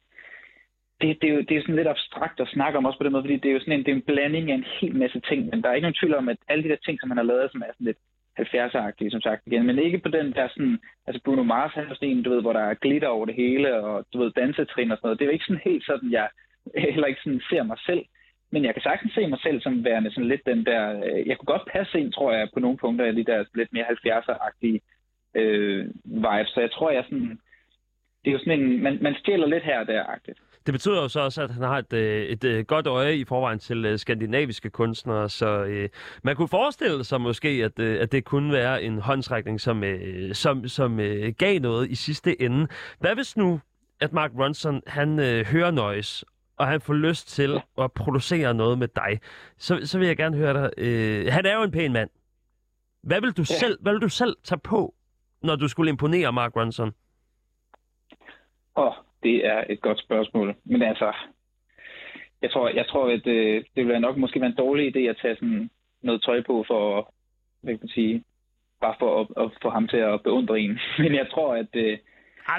det, 1.01 1.21
det, 1.21 1.29
er 1.29 1.33
jo, 1.33 1.41
det 1.41 1.57
er 1.57 1.61
sådan 1.61 1.75
lidt 1.75 1.87
abstrakt 1.87 2.39
at 2.39 2.47
snakke 2.47 2.77
om 2.77 2.85
også 2.85 2.97
på 2.99 3.03
den 3.03 3.11
måde, 3.11 3.23
fordi 3.23 3.37
det 3.37 3.49
er 3.49 3.53
jo 3.53 3.59
sådan 3.59 3.73
en, 3.73 3.85
det 3.85 3.91
er 3.91 3.95
en 3.95 4.09
blanding 4.09 4.51
af 4.51 4.55
en 4.55 4.65
hel 4.81 4.95
masse 4.95 5.19
ting, 5.19 5.49
men 5.49 5.61
der 5.61 5.69
er 5.69 5.73
ikke 5.73 5.85
nogen 5.85 5.99
tvivl 6.01 6.15
om, 6.15 6.29
at 6.29 6.37
alle 6.47 6.63
de 6.63 6.69
der 6.69 6.85
ting, 6.85 6.99
som 6.99 7.09
han 7.09 7.17
har 7.17 7.23
lavet, 7.23 7.51
som 7.51 7.61
er 7.61 7.73
sådan 7.73 7.85
lidt 7.85 7.97
70'er-agtige, 8.39 9.11
som 9.11 9.21
sagt 9.21 9.41
igen, 9.45 9.65
men 9.65 9.79
ikke 9.79 9.99
på 9.99 10.09
den 10.09 10.33
der 10.33 10.47
sådan, 10.47 10.79
altså 11.07 11.21
Bruno 11.25 11.43
Mars, 11.43 11.73
han 11.73 11.83
er 11.83 11.93
sådan 11.93 12.09
en, 12.09 12.23
du 12.23 12.29
ved, 12.29 12.41
hvor 12.41 12.53
der 12.53 12.59
er 12.59 12.73
glitter 12.73 13.07
over 13.07 13.25
det 13.25 13.35
hele, 13.35 13.75
og 13.83 14.05
du 14.13 14.19
ved, 14.19 14.31
dansetrin 14.31 14.91
og 14.91 14.97
sådan 14.97 15.07
noget. 15.07 15.19
Det 15.19 15.25
er 15.25 15.29
jo 15.29 15.37
ikke 15.37 15.45
sådan 15.45 15.67
helt 15.69 15.85
sådan, 15.85 16.11
jeg 16.11 16.29
heller 16.95 17.07
ikke 17.07 17.21
sådan 17.23 17.41
ser 17.49 17.63
mig 17.63 17.77
selv. 17.85 18.05
Men 18.51 18.65
jeg 18.65 18.73
kan 18.73 18.81
sagtens 18.81 19.13
se 19.13 19.27
mig 19.27 19.39
selv 19.39 19.61
som 19.61 19.83
værende 19.83 20.11
sådan 20.11 20.27
lidt 20.27 20.45
den 20.45 20.65
der... 20.65 21.03
Øh, 21.05 21.27
jeg 21.27 21.37
kunne 21.37 21.53
godt 21.55 21.69
passe 21.71 21.99
ind, 21.99 22.13
tror 22.13 22.31
jeg, 22.31 22.49
på 22.53 22.59
nogle 22.59 22.77
punkter 22.77 23.05
af 23.05 23.13
de 23.13 23.25
der 23.25 23.43
lidt 23.55 23.73
mere 23.73 23.85
70'er-agtige 23.85 24.79
øh, 25.35 25.85
vibes. 26.03 26.49
Så 26.53 26.59
jeg 26.61 26.71
tror, 26.71 26.91
jeg 26.91 27.03
sådan... 27.03 27.39
Det 28.23 28.31
er 28.31 28.35
jo 28.37 28.39
sådan 28.39 28.59
en... 28.59 28.83
Man, 28.83 28.97
man 29.01 29.15
stjæler 29.15 29.47
lidt 29.47 29.63
her 29.63 29.79
og 29.79 29.87
der-agtigt. 29.87 30.39
Det 30.65 30.73
betyder 30.73 31.01
jo 31.01 31.07
så 31.07 31.19
også, 31.19 31.43
at 31.43 31.51
han 31.51 31.63
har 31.63 31.77
et, 31.77 31.93
øh, 31.93 32.25
et, 32.25 32.43
et 32.43 32.67
godt 32.67 32.87
øje 32.87 33.15
i 33.15 33.25
forvejen 33.25 33.59
til 33.59 33.85
øh, 33.85 33.99
skandinaviske 33.99 34.69
kunstnere, 34.69 35.29
så 35.29 35.63
øh, 35.63 35.89
man 36.23 36.35
kunne 36.35 36.47
forestille 36.47 37.03
sig 37.03 37.21
måske, 37.21 37.49
at, 37.49 37.79
at 37.79 38.11
det 38.11 38.25
kunne 38.25 38.53
være 38.53 38.83
en 38.83 38.97
håndsrækning, 38.97 39.61
som, 39.61 39.83
øh, 39.83 40.33
som, 40.33 40.67
som 40.67 40.99
øh, 40.99 41.33
gav 41.37 41.59
noget 41.59 41.89
i 41.89 41.95
sidste 41.95 42.41
ende. 42.41 42.67
Hvad 42.99 43.15
hvis 43.15 43.37
nu, 43.37 43.59
at 44.01 44.13
Mark 44.13 44.31
Ronson 44.39 44.81
han 44.87 45.19
øh, 45.19 45.45
hører 45.45 45.71
noise, 45.71 46.25
og 46.57 46.67
han 46.67 46.81
får 46.81 46.93
lyst 46.93 47.27
til 47.27 47.61
at 47.77 47.91
producere 47.91 48.53
noget 48.53 48.77
med 48.77 48.87
dig, 48.87 49.19
så, 49.57 49.79
så 49.83 49.99
vil 49.99 50.07
jeg 50.07 50.17
gerne 50.17 50.37
høre 50.37 50.53
dig. 50.53 50.71
Øh, 50.77 51.25
han 51.33 51.45
er 51.45 51.55
jo 51.55 51.63
en 51.63 51.71
pæn 51.71 51.93
mand. 51.93 52.09
Hvad 53.03 53.21
vil, 53.21 53.31
du 53.31 53.41
ja. 53.41 53.59
selv, 53.59 53.77
hvad 53.81 53.93
vil 53.93 54.01
du 54.01 54.09
selv 54.09 54.35
tage 54.43 54.59
på, 54.59 54.93
når 55.43 55.55
du 55.55 55.67
skulle 55.67 55.89
imponere 55.89 56.33
Mark 56.33 56.55
Ronson? 56.55 56.93
Åh, 58.75 58.85
oh, 58.85 58.93
det 59.23 59.45
er 59.45 59.63
et 59.69 59.81
godt 59.81 59.99
spørgsmål. 59.99 60.55
Men 60.63 60.81
altså, 60.81 61.13
jeg 62.41 62.51
tror, 62.51 62.69
jeg 62.69 62.87
tror 62.87 63.11
at 63.11 63.27
øh, 63.27 63.63
det 63.75 63.87
vil 63.87 64.01
nok 64.01 64.17
måske 64.17 64.39
være 64.41 64.49
en 64.49 64.55
dårlig 64.55 64.95
idé 64.95 64.99
at 64.99 65.17
tage 65.21 65.35
sådan 65.35 65.69
noget 66.01 66.23
tøj 66.23 66.43
på 66.47 66.65
for, 66.67 67.13
hvad 67.61 67.73
kan 67.73 67.79
man 67.81 67.89
sige, 67.89 68.23
bare 68.81 68.95
for 68.99 69.21
at, 69.21 69.43
at 69.43 69.51
få 69.61 69.69
ham 69.69 69.87
til 69.87 69.97
at 69.97 70.23
beundre 70.23 70.59
en. 70.59 70.79
Men 71.03 71.15
jeg 71.15 71.27
tror, 71.31 71.55
at 71.55 71.69
øh, 71.73 71.97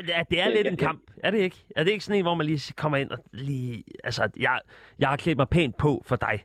Ja, 0.08 0.22
det 0.30 0.40
er 0.40 0.48
lidt 0.48 0.66
en 0.66 0.76
kamp, 0.76 1.02
er 1.24 1.30
det 1.30 1.38
ikke? 1.38 1.56
Er 1.76 1.84
det 1.84 1.90
ikke 1.90 2.04
sådan 2.04 2.18
en, 2.18 2.24
hvor 2.24 2.34
man 2.34 2.46
lige 2.46 2.72
kommer 2.76 2.98
ind 2.98 3.10
og 3.10 3.18
lige... 3.32 3.84
Altså, 4.04 4.28
jeg, 4.36 4.60
jeg 4.98 5.08
har 5.08 5.16
klædt 5.16 5.38
mig 5.38 5.48
pænt 5.48 5.76
på 5.76 6.02
for 6.06 6.16
dig. 6.16 6.44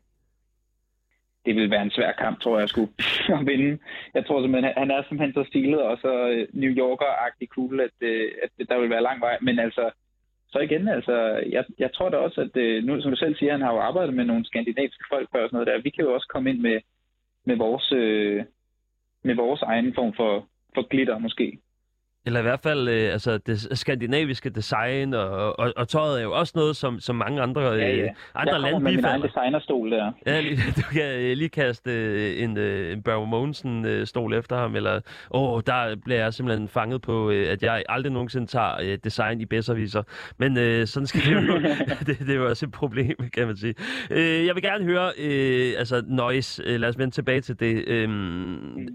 Det 1.46 1.56
vil 1.56 1.72
være 1.72 1.82
en 1.82 1.92
svær 1.92 2.12
kamp, 2.12 2.42
tror 2.42 2.60
jeg, 2.60 2.70
skulle 2.70 2.92
at 3.40 3.46
vinde. 3.46 3.80
Jeg 4.14 4.26
tror 4.26 4.44
simpelthen, 4.44 4.74
han 4.78 4.92
er 4.92 5.04
simpelthen 5.04 5.34
så 5.34 5.44
stilet 5.50 5.82
og 5.82 5.98
så 5.98 6.30
øh, 6.30 6.48
New 6.54 6.72
Yorker-agtig 6.72 7.48
cool, 7.48 7.80
at, 7.80 7.96
øh, 8.02 8.32
at 8.44 8.70
der 8.70 8.80
vil 8.80 8.90
være 8.90 9.04
lang 9.04 9.22
vej. 9.22 9.38
Men 9.42 9.60
altså, 9.60 9.92
så 10.52 10.60
igen, 10.60 10.88
altså, 10.88 11.16
jeg, 11.50 11.66
jeg 11.80 11.94
tror 11.94 12.10
da 12.10 12.18
også, 12.18 12.42
at 12.42 12.58
øh, 12.58 12.84
nu, 12.84 13.02
som 13.02 13.12
du 13.12 13.18
selv 13.18 13.36
siger, 13.36 13.52
han 13.52 13.62
har 13.62 13.74
jo 13.74 13.80
arbejdet 13.80 14.14
med 14.14 14.26
nogle 14.26 14.46
skandinaviske 14.46 15.04
folk 15.10 15.30
før 15.32 15.44
og 15.44 15.50
sådan 15.50 15.56
noget 15.56 15.68
der. 15.68 15.82
Vi 15.82 15.90
kan 15.90 16.06
jo 16.06 16.14
også 16.14 16.28
komme 16.34 16.50
ind 16.50 16.60
med, 16.60 16.80
med 17.46 17.56
vores, 17.56 17.92
øh, 17.92 18.44
med 19.24 19.36
vores 19.36 19.62
egen 19.62 19.94
form 19.96 20.14
for, 20.14 20.48
for 20.76 20.88
glitter, 20.88 21.18
måske. 21.18 21.58
Eller 22.26 22.40
i 22.40 22.44
hvert 22.44 22.60
fald 22.60 22.88
øh, 22.90 23.12
altså 23.14 23.38
det 23.38 23.78
skandinaviske 23.78 24.50
design, 24.50 25.14
og, 25.14 25.60
og, 25.60 25.74
og 25.78 25.88
tøjet 25.88 26.20
er 26.20 26.24
jo 26.24 26.32
også 26.32 26.54
noget, 26.56 26.76
som, 26.76 27.00
som 27.00 27.16
mange 27.16 27.42
andre, 27.42 27.74
øh, 27.74 27.80
Ja, 27.80 27.96
ja. 27.96 28.08
andre 28.36 28.54
jeg 28.54 28.62
lande 28.62 28.72
kommer 28.76 28.90
med 28.90 28.96
min 28.96 29.06
egen 29.06 29.22
bifalder. 29.22 29.42
designerstol 29.42 29.92
der. 29.92 30.12
Ja, 30.28 30.42
lige- 30.42 30.56
du 30.78 30.82
kan 30.92 31.04
øh, 31.20 31.38
lige 31.38 31.50
kaste 31.50 31.92
øh, 31.92 32.44
en, 32.44 32.58
øh, 32.58 32.94
en 32.94 33.04
Børge 33.04 33.28
Mogensen-stol 33.28 34.34
efter 34.34 34.58
ham, 34.58 34.76
eller 34.76 35.00
åh, 35.32 35.62
der 35.66 35.96
bliver 36.06 36.20
jeg 36.20 36.34
simpelthen 36.34 36.68
fanget 36.68 37.02
på, 37.02 37.30
øh, 37.32 37.52
at 37.52 37.64
jeg 37.64 37.84
aldrig 37.90 38.12
nogensinde 38.14 38.48
tager 38.48 38.76
øh, 38.82 38.98
design 39.04 39.42
i 39.42 39.46
bedserviser. 39.46 40.04
Men 40.38 40.58
øh, 40.58 40.88
sådan 40.88 41.08
skal 41.08 41.22
det 41.22 41.48
jo 41.48 41.54
det, 42.08 42.20
det 42.20 42.30
er 42.30 42.36
jo 42.36 42.50
også 42.50 42.66
et 42.66 42.72
problem, 42.72 43.16
kan 43.36 43.48
man 43.48 43.58
sige. 43.58 43.74
Øh, 44.12 44.46
jeg 44.46 44.56
vil 44.56 44.64
gerne 44.64 44.86
høre, 44.86 45.12
øh, 45.20 45.74
altså 45.78 46.04
Noise, 46.08 46.64
øh, 46.66 46.80
lad 46.80 46.90
os 46.90 46.98
vende 46.98 47.14
tilbage 47.14 47.42
til 47.42 47.60
det. 47.60 47.84
Øh, 47.88 48.10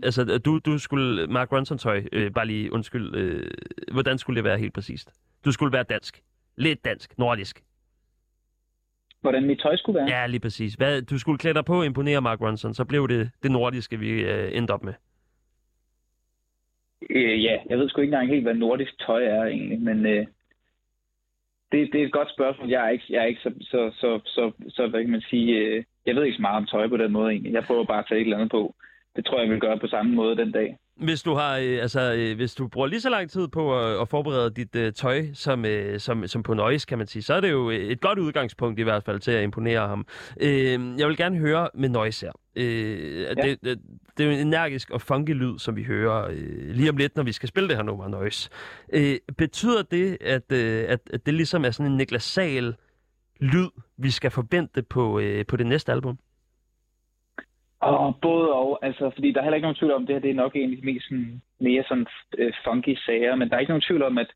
altså, 0.02 0.38
du, 0.44 0.58
du 0.66 0.78
skulle, 0.78 1.26
Mark 1.26 1.52
Ronson-tøj, 1.52 2.02
øh, 2.12 2.30
bare 2.32 2.46
lige 2.46 2.72
undskyld, 2.72 3.15
øh, 3.16 3.50
hvordan 3.92 4.18
skulle 4.18 4.36
det 4.36 4.44
være 4.44 4.58
helt 4.58 4.74
præcist? 4.74 5.12
Du 5.44 5.52
skulle 5.52 5.72
være 5.72 5.82
dansk. 5.82 6.22
Lidt 6.56 6.84
dansk, 6.84 7.18
nordisk. 7.18 7.62
Hvordan 9.20 9.46
mit 9.46 9.58
tøj 9.58 9.76
skulle 9.76 9.98
være? 9.98 10.08
Ja, 10.08 10.26
lige 10.26 10.40
præcis. 10.40 10.74
Hvad, 10.74 11.02
du 11.02 11.18
skulle 11.18 11.38
klæde 11.38 11.54
dig 11.54 11.64
på 11.64 11.78
og 11.78 11.86
imponere 11.86 12.20
Mark 12.20 12.40
Ronson, 12.40 12.74
så 12.74 12.84
blev 12.84 13.08
det 13.08 13.30
det 13.42 13.50
nordiske, 13.50 13.98
vi 13.98 14.10
øh, 14.10 14.56
endte 14.56 14.72
op 14.72 14.84
med. 14.84 14.94
Øh, 17.10 17.44
ja, 17.44 17.56
jeg 17.70 17.78
ved 17.78 17.88
sgu 17.88 18.00
ikke 18.00 18.12
engang 18.12 18.28
helt, 18.28 18.42
hvad 18.42 18.54
nordisk 18.54 18.98
tøj 19.06 19.24
er 19.24 19.44
egentlig, 19.44 19.80
men 19.80 20.06
øh, 20.06 20.26
det, 21.72 21.92
det 21.92 22.00
er 22.00 22.06
et 22.06 22.12
godt 22.12 22.30
spørgsmål. 22.30 22.68
Jeg 22.68 22.84
er 22.86 22.88
ikke, 22.88 23.04
jeg 23.10 23.22
er 23.22 23.26
ikke 23.26 23.40
så, 23.40 23.52
så, 23.60 23.90
så, 24.00 24.20
så, 24.24 24.52
så, 24.68 24.86
hvad 24.86 25.00
kan 25.00 25.10
man 25.10 25.20
sige, 25.30 25.56
øh, 25.56 25.84
jeg 26.06 26.14
ved 26.16 26.24
ikke 26.24 26.36
så 26.36 26.42
meget 26.42 26.56
om 26.56 26.66
tøj 26.66 26.88
på 26.88 26.96
den 26.96 27.12
måde 27.12 27.30
egentlig. 27.30 27.52
Jeg 27.52 27.64
prøver 27.64 27.84
bare 27.84 27.98
at 27.98 28.06
tage 28.08 28.20
et 28.20 28.24
eller 28.24 28.36
andet 28.36 28.50
på. 28.50 28.74
Det 29.16 29.26
tror 29.26 29.40
jeg, 29.40 29.50
vil 29.50 29.60
gøre 29.60 29.78
på 29.78 29.86
samme 29.86 30.14
måde 30.14 30.36
den 30.36 30.52
dag. 30.52 30.76
Hvis 30.96 31.22
du 31.22 31.34
har, 31.34 31.56
øh, 31.56 31.78
altså, 31.82 32.14
øh, 32.14 32.36
hvis 32.36 32.54
du 32.54 32.68
bruger 32.68 32.86
lige 32.86 33.00
så 33.00 33.10
lang 33.10 33.30
tid 33.30 33.48
på 33.48 33.80
at, 33.80 34.00
at 34.00 34.08
forberede 34.08 34.50
dit 34.50 34.76
øh, 34.76 34.92
tøj 34.92 35.22
som, 35.34 35.64
øh, 35.64 36.00
som, 36.00 36.26
som 36.26 36.42
på 36.42 36.54
Noise, 36.54 36.86
kan 36.86 36.98
man 36.98 37.06
sige, 37.06 37.22
så 37.22 37.34
er 37.34 37.40
det 37.40 37.50
jo 37.50 37.70
et 37.70 38.00
godt 38.00 38.18
udgangspunkt 38.18 38.80
i 38.80 38.82
hvert 38.82 39.02
fald 39.02 39.20
til 39.20 39.30
at 39.30 39.42
imponere 39.42 39.88
ham. 39.88 40.06
Øh, 40.40 40.98
jeg 40.98 41.08
vil 41.08 41.16
gerne 41.16 41.38
høre 41.38 41.68
med 41.74 41.88
Noise 41.88 42.26
her. 42.26 42.32
Øh, 42.56 43.20
ja. 43.20 43.34
det, 43.34 43.58
det, 43.64 43.78
det 44.16 44.26
er 44.26 44.28
jo 44.30 44.30
en 44.30 44.46
energisk 44.46 44.90
og 44.90 45.00
funky 45.00 45.30
lyd, 45.30 45.58
som 45.58 45.76
vi 45.76 45.82
hører 45.82 46.28
øh, 46.30 46.70
lige 46.70 46.90
om 46.90 46.96
lidt, 46.96 47.16
når 47.16 47.22
vi 47.22 47.32
skal 47.32 47.48
spille 47.48 47.68
det 47.68 47.76
her 47.76 47.82
nummer 47.82 48.08
Noise. 48.08 48.50
Øh, 48.92 49.16
betyder 49.38 49.82
det, 49.82 50.18
at, 50.20 50.52
øh, 50.52 50.84
at, 50.88 51.00
at 51.12 51.26
det 51.26 51.34
ligesom 51.34 51.64
er 51.64 51.70
sådan 51.70 51.92
en 51.92 51.96
Niklas 51.96 52.22
Sahl 52.22 52.74
lyd, 53.40 53.68
vi 53.98 54.10
skal 54.10 54.30
forvente 54.30 54.82
på, 54.82 55.20
øh, 55.20 55.46
på 55.46 55.56
det 55.56 55.66
næste 55.66 55.92
album? 55.92 56.18
Og 57.80 58.18
både 58.22 58.52
og, 58.52 58.78
altså, 58.82 59.10
fordi 59.14 59.32
der 59.32 59.38
er 59.38 59.44
heller 59.44 59.56
ikke 59.56 59.66
nogen 59.66 59.80
tvivl 59.80 59.92
om, 59.92 60.06
det 60.06 60.14
her 60.14 60.20
det 60.20 60.30
er 60.30 60.42
nok 60.44 60.56
egentlig 60.56 60.84
mest 60.84 61.04
sådan, 61.08 61.42
mere 61.60 61.84
sådan 61.88 62.06
øh, 62.38 62.52
funky 62.64 62.94
sager, 63.06 63.34
men 63.34 63.48
der 63.48 63.56
er 63.56 63.60
ikke 63.60 63.70
nogen 63.70 63.88
tvivl 63.88 64.02
om, 64.02 64.18
at, 64.18 64.30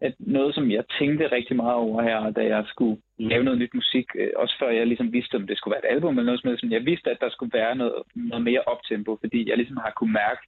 at 0.00 0.14
noget, 0.18 0.54
som 0.54 0.70
jeg 0.70 0.84
tænkte 0.98 1.32
rigtig 1.32 1.56
meget 1.56 1.74
over 1.74 2.02
her, 2.02 2.30
da 2.30 2.44
jeg 2.44 2.64
skulle 2.66 3.00
lave 3.18 3.44
noget 3.44 3.58
nyt 3.58 3.74
musik, 3.74 4.06
øh, 4.14 4.30
også 4.36 4.54
før 4.58 4.70
jeg 4.70 4.86
ligesom 4.86 5.12
vidste, 5.12 5.34
om 5.34 5.46
det 5.46 5.58
skulle 5.58 5.72
være 5.72 5.84
et 5.84 5.94
album 5.94 6.18
eller 6.18 6.24
noget 6.24 6.40
som 6.40 6.48
helst, 6.48 6.64
jeg 6.64 6.86
vidste, 6.86 7.10
at 7.10 7.20
der 7.20 7.30
skulle 7.30 7.58
være 7.58 7.74
noget, 7.76 7.94
noget 8.14 8.44
mere 8.44 8.62
optempo, 8.66 9.16
fordi 9.20 9.48
jeg 9.48 9.56
ligesom 9.56 9.76
har 9.76 9.92
kunne 9.96 10.12
mærke, 10.12 10.42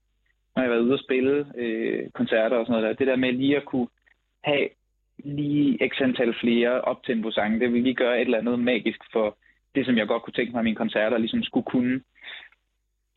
når 0.57 0.63
jeg 0.63 0.71
har 0.71 0.75
været 0.75 0.87
ude 0.87 0.99
og 0.99 1.05
spille 1.07 1.47
øh, 1.57 2.11
koncerter 2.11 2.57
og 2.57 2.67
sådan 2.67 2.81
noget 2.81 2.99
der, 2.99 3.05
det 3.05 3.07
der 3.07 3.17
med 3.17 3.33
lige 3.33 3.57
at 3.57 3.65
kunne 3.65 3.89
have 4.45 4.69
lige 5.19 5.79
x 5.89 6.01
antal 6.01 6.35
flere 6.41 6.81
optempo-sange, 6.81 7.61
det 7.61 7.73
vil 7.73 7.83
lige 7.83 7.95
gøre 7.95 8.17
et 8.17 8.25
eller 8.25 8.39
andet 8.39 8.59
magisk 8.59 9.01
for 9.13 9.37
det, 9.75 9.87
som 9.87 9.97
jeg 9.99 10.07
godt 10.07 10.23
kunne 10.23 10.33
tænke 10.33 10.53
mig, 10.53 10.59
at 10.59 10.65
mine 10.65 10.77
koncerter 10.77 11.19
ligesom 11.19 11.43
skulle 11.43 11.65
kunne. 11.65 12.01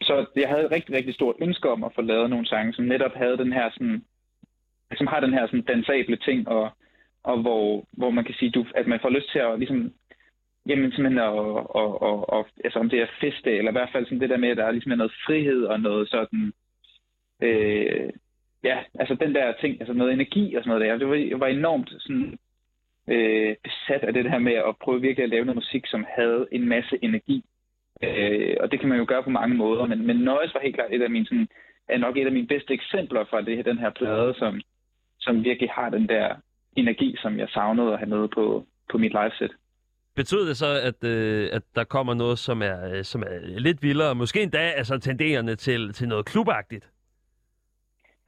Så 0.01 0.25
jeg 0.35 0.49
havde 0.49 0.65
et 0.65 0.71
rigtig, 0.71 0.95
rigtig 0.95 1.13
stort 1.13 1.35
ønske 1.41 1.69
om 1.69 1.83
at 1.83 1.91
få 1.95 2.01
lavet 2.01 2.29
nogle 2.29 2.47
sange, 2.47 2.73
som 2.73 2.85
netop 2.85 3.15
havde 3.15 3.37
den 3.37 3.53
her 3.53 3.69
sådan, 3.69 4.05
som 4.97 5.07
har 5.07 5.19
den 5.19 5.33
her 5.33 5.45
sådan 5.47 5.61
dansable 5.61 6.17
ting, 6.17 6.47
og, 6.47 6.69
og 7.23 7.41
hvor, 7.41 7.85
hvor 7.91 8.09
man 8.09 8.25
kan 8.25 8.35
sige, 8.35 8.51
du, 8.51 8.65
at 8.75 8.87
man 8.87 8.99
får 9.01 9.09
lyst 9.09 9.31
til 9.31 9.39
at 9.39 9.59
ligesom, 9.59 9.93
jamen 10.65 10.91
simpelthen 10.91 11.17
at, 11.17 11.29
og, 11.29 12.01
og, 12.01 12.29
og, 12.29 12.47
altså 12.63 12.79
om 12.79 12.89
det 12.89 13.01
er 13.01 13.07
feste, 13.21 13.51
eller 13.57 13.71
i 13.71 13.77
hvert 13.77 13.89
fald 13.91 14.05
sådan 14.05 14.19
det 14.19 14.29
der 14.29 14.37
med, 14.37 14.49
at 14.49 14.57
der 14.57 14.65
er 14.65 14.71
ligesom 14.71 14.97
noget 14.97 15.13
frihed 15.25 15.63
og 15.63 15.79
noget 15.79 16.09
sådan, 16.09 16.53
øh, 17.41 18.09
ja, 18.63 18.77
altså 18.99 19.15
den 19.15 19.35
der 19.35 19.53
ting, 19.61 19.79
altså 19.79 19.93
noget 19.93 20.13
energi 20.13 20.55
og 20.55 20.63
sådan 20.63 20.69
noget 20.69 20.89
der. 20.89 20.97
Det 20.97 21.07
var, 21.07 21.15
jeg 21.15 21.39
var 21.39 21.47
enormt 21.47 21.89
sådan, 21.99 22.37
øh, 23.07 23.55
besat 23.63 24.03
af 24.03 24.13
det 24.13 24.31
her 24.31 24.39
med 24.39 24.53
at 24.53 24.77
prøve 24.81 25.01
virkelig 25.01 25.23
at 25.23 25.29
lave 25.29 25.45
noget 25.45 25.55
musik, 25.55 25.85
som 25.85 26.05
havde 26.15 26.47
en 26.51 26.67
masse 26.67 26.99
energi. 27.01 27.43
Øh, 28.03 28.55
og 28.59 28.71
det 28.71 28.79
kan 28.79 28.89
man 28.89 28.97
jo 28.97 29.05
gøre 29.07 29.23
på 29.23 29.29
mange 29.29 29.55
måder, 29.55 29.85
men, 29.85 30.07
men 30.07 30.15
Noise 30.15 30.53
var 30.53 30.61
helt 30.61 30.75
klart 30.75 30.93
et 30.93 31.01
af 31.01 31.09
mine, 31.09 31.25
sådan, 31.25 31.47
er 31.89 31.97
nok 31.97 32.17
et 32.17 32.25
af 32.25 32.31
mine 32.31 32.47
bedste 32.47 32.73
eksempler 32.73 33.25
fra 33.29 33.41
det, 33.41 33.65
den 33.65 33.77
her 33.77 33.89
plade, 33.89 34.33
som, 34.37 34.61
som 35.19 35.43
virkelig 35.43 35.69
har 35.69 35.89
den 35.89 36.09
der 36.09 36.35
energi, 36.75 37.15
som 37.21 37.39
jeg 37.39 37.49
savnede 37.49 37.93
at 37.93 37.99
have 37.99 38.09
med 38.09 38.27
på, 38.27 38.65
på 38.91 38.97
mit 38.97 39.11
liveset. 39.11 39.51
Betyder 40.15 40.45
det 40.45 40.57
så, 40.57 40.79
at, 40.89 41.03
øh, 41.03 41.49
at 41.53 41.61
der 41.75 41.83
kommer 41.83 42.13
noget, 42.13 42.39
som 42.39 42.61
er, 42.61 42.89
øh, 42.89 43.03
som 43.03 43.21
er 43.21 43.59
lidt 43.59 43.83
vildere, 43.83 44.15
måske 44.15 44.41
endda 44.41 44.57
altså 44.57 44.99
tenderende 44.99 45.55
til, 45.55 45.93
til 45.93 46.07
noget 46.07 46.25
klubagtigt? 46.25 46.89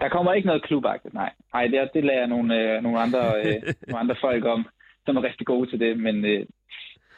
Der 0.01 0.09
kommer 0.09 0.33
ikke 0.33 0.47
noget 0.47 0.63
klubagtigt, 0.63 1.13
nej. 1.13 1.31
Nej, 1.53 1.67
det, 1.67 1.89
det 1.93 2.03
lader 2.03 2.19
jeg 2.19 2.27
nogle, 2.27 2.75
øh, 2.75 2.83
nogle, 2.83 2.99
andre, 2.99 3.19
øh, 3.45 3.61
nogle 3.87 3.99
andre 3.99 4.15
folk 4.21 4.45
om, 4.45 4.65
som 5.05 5.17
er 5.17 5.23
rigtig 5.23 5.47
gode 5.47 5.69
til 5.69 5.79
det. 5.79 5.99
Men, 5.99 6.25
øh, 6.25 6.45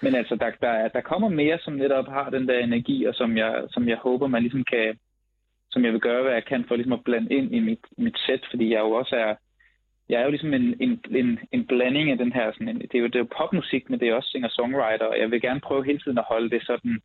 men 0.01 0.15
altså, 0.15 0.35
der, 0.35 0.51
der, 0.61 0.87
der 0.87 1.01
kommer 1.01 1.29
mere, 1.29 1.59
som 1.59 1.73
netop 1.73 2.07
har 2.07 2.29
den 2.29 2.47
der 2.47 2.59
energi, 2.59 3.05
og 3.05 3.15
som 3.15 3.37
jeg, 3.37 3.63
som 3.69 3.89
jeg 3.89 3.97
håber, 3.97 4.27
man 4.27 4.41
ligesom 4.41 4.63
kan, 4.63 4.99
som 5.71 5.85
jeg 5.85 5.93
vil 5.93 6.01
gøre, 6.01 6.23
hvad 6.23 6.33
jeg 6.33 6.45
kan 6.45 6.65
for 6.67 6.75
ligesom 6.75 6.93
at 6.93 7.03
blande 7.03 7.33
ind 7.33 7.55
i 7.55 7.59
mit, 7.59 7.85
mit 7.97 8.17
sæt, 8.25 8.41
fordi 8.49 8.73
jeg 8.73 8.79
jo 8.79 8.91
også 8.91 9.15
er, 9.15 9.35
jeg 10.09 10.19
er 10.19 10.23
jo 10.23 10.29
ligesom 10.29 10.53
en, 10.53 10.75
en, 10.79 11.01
en, 11.11 11.39
en 11.51 11.67
blanding 11.67 12.11
af 12.11 12.17
den 12.17 12.33
her, 12.33 12.51
sådan 12.51 12.67
en, 12.67 12.79
det, 12.79 12.95
er 12.95 12.99
jo, 12.99 13.05
det 13.05 13.15
er 13.15 13.25
jo 13.25 13.35
popmusik, 13.37 13.89
men 13.89 13.99
det 13.99 14.07
er 14.07 14.15
også 14.15 14.29
singer-songwriter, 14.29 15.05
og 15.05 15.19
jeg 15.19 15.31
vil 15.31 15.41
gerne 15.41 15.59
prøve 15.59 15.85
hele 15.85 15.99
tiden 15.99 16.17
at 16.17 16.29
holde 16.29 16.49
det 16.49 16.65
sådan, 16.65 17.01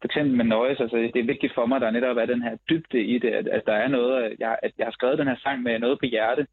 for 0.00 0.06
eksempel 0.08 0.36
med 0.36 0.44
Noise, 0.44 0.82
altså 0.82 0.96
det 0.96 1.20
er 1.20 1.32
vigtigt 1.32 1.54
for 1.54 1.66
mig, 1.66 1.76
at 1.76 1.82
der 1.82 1.90
netop 1.90 2.16
er 2.16 2.26
den 2.26 2.42
her 2.42 2.56
dybde 2.70 3.00
i 3.04 3.18
det, 3.18 3.30
at, 3.30 3.48
at 3.48 3.62
der 3.66 3.72
er 3.72 3.88
noget, 3.88 4.22
at 4.22 4.32
jeg, 4.38 4.58
at 4.62 4.72
jeg 4.78 4.86
har 4.86 4.92
skrevet 4.92 5.18
den 5.18 5.26
her 5.26 5.36
sang 5.36 5.62
med 5.62 5.78
noget 5.78 5.98
på 5.98 6.06
hjerte, 6.06 6.46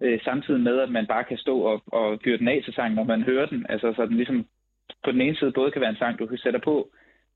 øh, 0.00 0.20
samtidig 0.24 0.60
med, 0.60 0.78
at 0.78 0.90
man 0.90 1.06
bare 1.06 1.24
kan 1.24 1.38
stå 1.38 1.60
og, 1.60 1.82
og 1.86 2.18
fyre 2.24 2.38
den 2.38 2.48
af 2.48 2.60
til 2.64 2.74
sangen, 2.74 2.96
når 2.96 3.04
man 3.04 3.22
hører 3.22 3.46
den. 3.46 3.66
Altså 3.68 3.92
så 3.96 4.06
den 4.06 4.16
ligesom 4.16 4.46
på 5.04 5.12
den 5.12 5.20
ene 5.20 5.36
side 5.36 5.52
både 5.52 5.70
kan 5.70 5.80
være 5.80 5.90
en 5.90 5.96
sang, 5.96 6.18
du 6.18 6.26
kan 6.26 6.38
sætte 6.38 6.58
på 6.58 6.90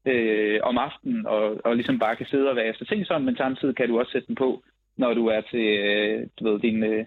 øh, 0.07 0.61
om 0.63 0.79
aftenen, 0.79 1.27
og, 1.27 1.61
og 1.65 1.77
ligesom 1.77 1.99
bare 1.99 2.17
kan 2.17 2.27
sidde 2.27 2.51
og 2.51 2.57
være 2.57 2.67
efter 2.67 2.85
ting 2.85 3.07
sådan, 3.07 3.25
men 3.25 3.37
samtidig 3.37 3.77
kan 3.77 3.89
du 3.89 3.99
også 3.99 4.13
sætte 4.13 4.27
den 4.27 4.35
på, 4.35 4.63
når 4.97 5.15
du 5.15 5.27
er 5.27 5.41
til 5.41 5.67
øh, 5.87 6.27
du 6.39 6.49
ved, 6.49 6.61
din, 6.61 6.85
øh, 6.85 7.05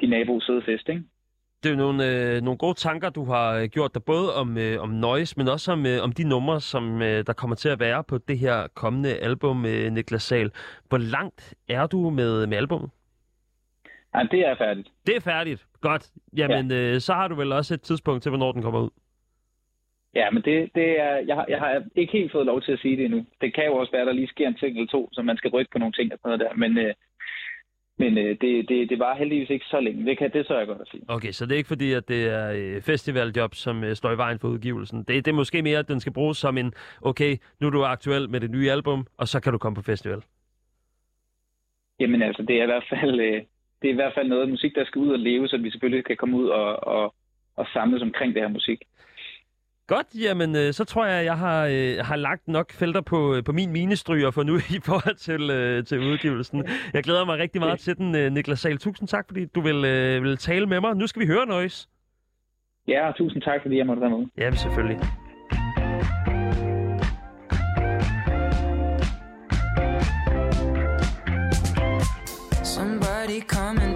din 0.00 0.10
nabo 0.10 0.40
sædefest, 0.40 0.88
ikke? 0.88 1.02
Det 1.62 1.70
er 1.70 1.74
jo 1.74 1.80
nogle, 1.80 2.34
øh, 2.36 2.42
nogle 2.42 2.58
gode 2.58 2.74
tanker, 2.74 3.10
du 3.10 3.24
har 3.24 3.54
øh, 3.54 3.64
gjort 3.64 3.94
dig 3.94 4.04
både 4.04 4.34
om, 4.34 4.58
øh, 4.58 4.82
om 4.82 4.88
Noise, 4.88 5.34
men 5.36 5.48
også 5.48 5.72
om, 5.72 5.86
øh, 5.86 6.02
om 6.02 6.12
de 6.12 6.28
numre, 6.28 6.60
som 6.60 7.02
øh, 7.02 7.26
der 7.26 7.32
kommer 7.32 7.56
til 7.56 7.68
at 7.68 7.80
være 7.80 8.04
på 8.04 8.18
det 8.18 8.38
her 8.38 8.66
kommende 8.74 9.14
album 9.14 9.56
med 9.56 9.90
Niklas 9.90 10.22
Sahl. 10.22 10.50
Hvor 10.88 10.98
langt 10.98 11.54
er 11.68 11.86
du 11.86 12.10
med, 12.10 12.46
med 12.46 12.56
albummet? 12.56 12.90
Ja, 14.14 14.22
det 14.30 14.40
er 14.48 14.54
færdigt. 14.56 14.88
Det 15.06 15.16
er 15.16 15.20
færdigt. 15.20 15.66
Godt. 15.80 16.10
Jamen, 16.36 16.70
ja. 16.70 16.76
øh, 16.76 17.00
så 17.00 17.12
har 17.12 17.28
du 17.28 17.34
vel 17.34 17.52
også 17.52 17.74
et 17.74 17.82
tidspunkt 17.82 18.22
til, 18.22 18.30
hvornår 18.30 18.52
den 18.52 18.62
kommer 18.62 18.80
ud. 18.80 18.90
Ja, 20.14 20.30
men 20.30 20.42
det, 20.42 20.70
det 20.74 21.00
er, 21.00 21.14
jeg, 21.28 21.36
har, 21.36 21.46
jeg 21.48 21.58
har 21.58 21.84
ikke 21.96 22.12
helt 22.12 22.32
fået 22.32 22.46
lov 22.46 22.62
til 22.62 22.72
at 22.72 22.78
sige 22.78 22.96
det 22.96 23.04
endnu. 23.04 23.26
Det 23.40 23.54
kan 23.54 23.66
jo 23.66 23.74
også 23.74 23.92
være, 23.92 24.00
at 24.00 24.06
der 24.06 24.12
lige 24.12 24.28
sker 24.28 24.48
en 24.48 24.54
ting 24.54 24.76
eller 24.76 24.90
to, 24.90 25.08
så 25.12 25.22
man 25.22 25.36
skal 25.36 25.50
rykke 25.50 25.70
på 25.72 25.78
nogle 25.78 25.92
ting 25.92 26.12
og 26.12 26.18
sådan 26.18 26.28
noget 26.28 26.40
der. 26.40 26.56
Men, 26.56 26.78
øh, 26.78 26.94
men 27.98 28.18
øh, 28.18 28.36
det, 28.40 28.68
det, 28.68 28.90
det 28.90 28.98
var 28.98 29.16
heldigvis 29.16 29.50
ikke 29.50 29.66
så 29.66 29.80
længe. 29.80 30.06
Det 30.06 30.18
kan 30.18 30.32
det 30.32 30.46
så 30.46 30.58
jeg 30.58 30.66
godt 30.66 30.80
at 30.80 30.88
sige. 30.90 31.02
Okay, 31.08 31.32
så 31.32 31.46
det 31.46 31.52
er 31.52 31.56
ikke 31.56 31.74
fordi, 31.74 31.92
at 31.92 32.08
det 32.08 32.28
er 32.28 32.52
øh, 32.52 32.82
festivaljob, 32.82 33.54
som 33.54 33.84
øh, 33.84 33.94
står 33.94 34.12
i 34.12 34.16
vejen 34.16 34.38
for 34.38 34.48
udgivelsen. 34.48 34.98
Det, 34.98 35.24
det 35.24 35.28
er 35.28 35.34
måske 35.42 35.62
mere, 35.62 35.78
at 35.78 35.88
den 35.88 36.00
skal 36.00 36.12
bruges 36.12 36.38
som 36.38 36.58
en, 36.58 36.72
okay, 37.02 37.36
nu 37.60 37.66
er 37.66 37.70
du 37.70 37.84
aktuel 37.84 38.30
med 38.30 38.40
det 38.40 38.50
nye 38.50 38.70
album, 38.70 39.06
og 39.18 39.28
så 39.28 39.40
kan 39.40 39.52
du 39.52 39.58
komme 39.58 39.76
på 39.76 39.82
festival. 39.82 40.22
Jamen 42.00 42.22
altså, 42.22 42.42
det 42.42 42.58
er 42.58 42.62
i 42.62 42.66
hvert 42.66 42.86
fald, 42.90 43.20
øh, 43.20 43.42
det 43.82 43.88
er 43.88 43.92
i 43.92 44.00
hvert 44.00 44.14
fald 44.14 44.28
noget 44.28 44.48
musik, 44.48 44.74
der 44.74 44.84
skal 44.84 44.98
ud 45.00 45.08
og 45.08 45.18
leve, 45.18 45.48
så 45.48 45.56
vi 45.56 45.70
selvfølgelig 45.70 46.04
kan 46.04 46.16
komme 46.16 46.36
ud 46.36 46.48
og, 46.48 46.86
og, 46.86 47.14
og 47.56 47.66
samles 47.72 48.02
omkring 48.02 48.34
det 48.34 48.42
her 48.42 48.48
musik. 48.48 48.78
Godt, 49.86 50.06
jamen 50.20 50.56
øh, 50.56 50.72
så 50.72 50.84
tror 50.84 51.06
jeg, 51.06 51.18
at 51.18 51.24
jeg 51.24 51.38
har, 51.38 51.66
øh, 51.66 51.96
har 52.00 52.16
lagt 52.16 52.48
nok 52.48 52.72
felter 52.72 53.00
på, 53.00 53.34
øh, 53.34 53.44
på 53.44 53.52
min 53.52 53.72
minestryger 53.72 54.30
for 54.30 54.42
nu 54.42 54.56
i 54.78 54.80
forhold 54.84 55.16
til, 55.16 55.50
øh, 55.50 55.84
til 55.84 55.98
udgivelsen. 55.98 56.64
Jeg 56.92 57.02
glæder 57.02 57.24
mig 57.24 57.38
rigtig 57.38 57.60
meget 57.60 57.80
til 57.80 57.96
den, 57.96 58.14
øh, 58.14 58.32
Niklas 58.32 58.60
Sahl. 58.60 58.78
Tusind 58.78 59.08
tak, 59.08 59.24
fordi 59.28 59.44
du 59.44 59.60
vil, 59.60 59.84
øh, 59.84 60.22
vil 60.22 60.36
tale 60.36 60.66
med 60.66 60.80
mig. 60.80 60.96
Nu 60.96 61.06
skal 61.06 61.22
vi 61.22 61.26
høre 61.26 61.46
Noise. 61.46 61.88
Ja, 62.88 63.08
og 63.08 63.16
tusind 63.16 63.42
tak, 63.42 63.62
fordi 63.62 63.76
jeg 63.76 63.86
måtte 63.86 64.02
være 64.02 64.10
med. 64.10 64.26
Ja, 64.38 64.54
selvfølgelig. 64.54 65.00
Somebody 72.64 73.40
come 73.46 73.93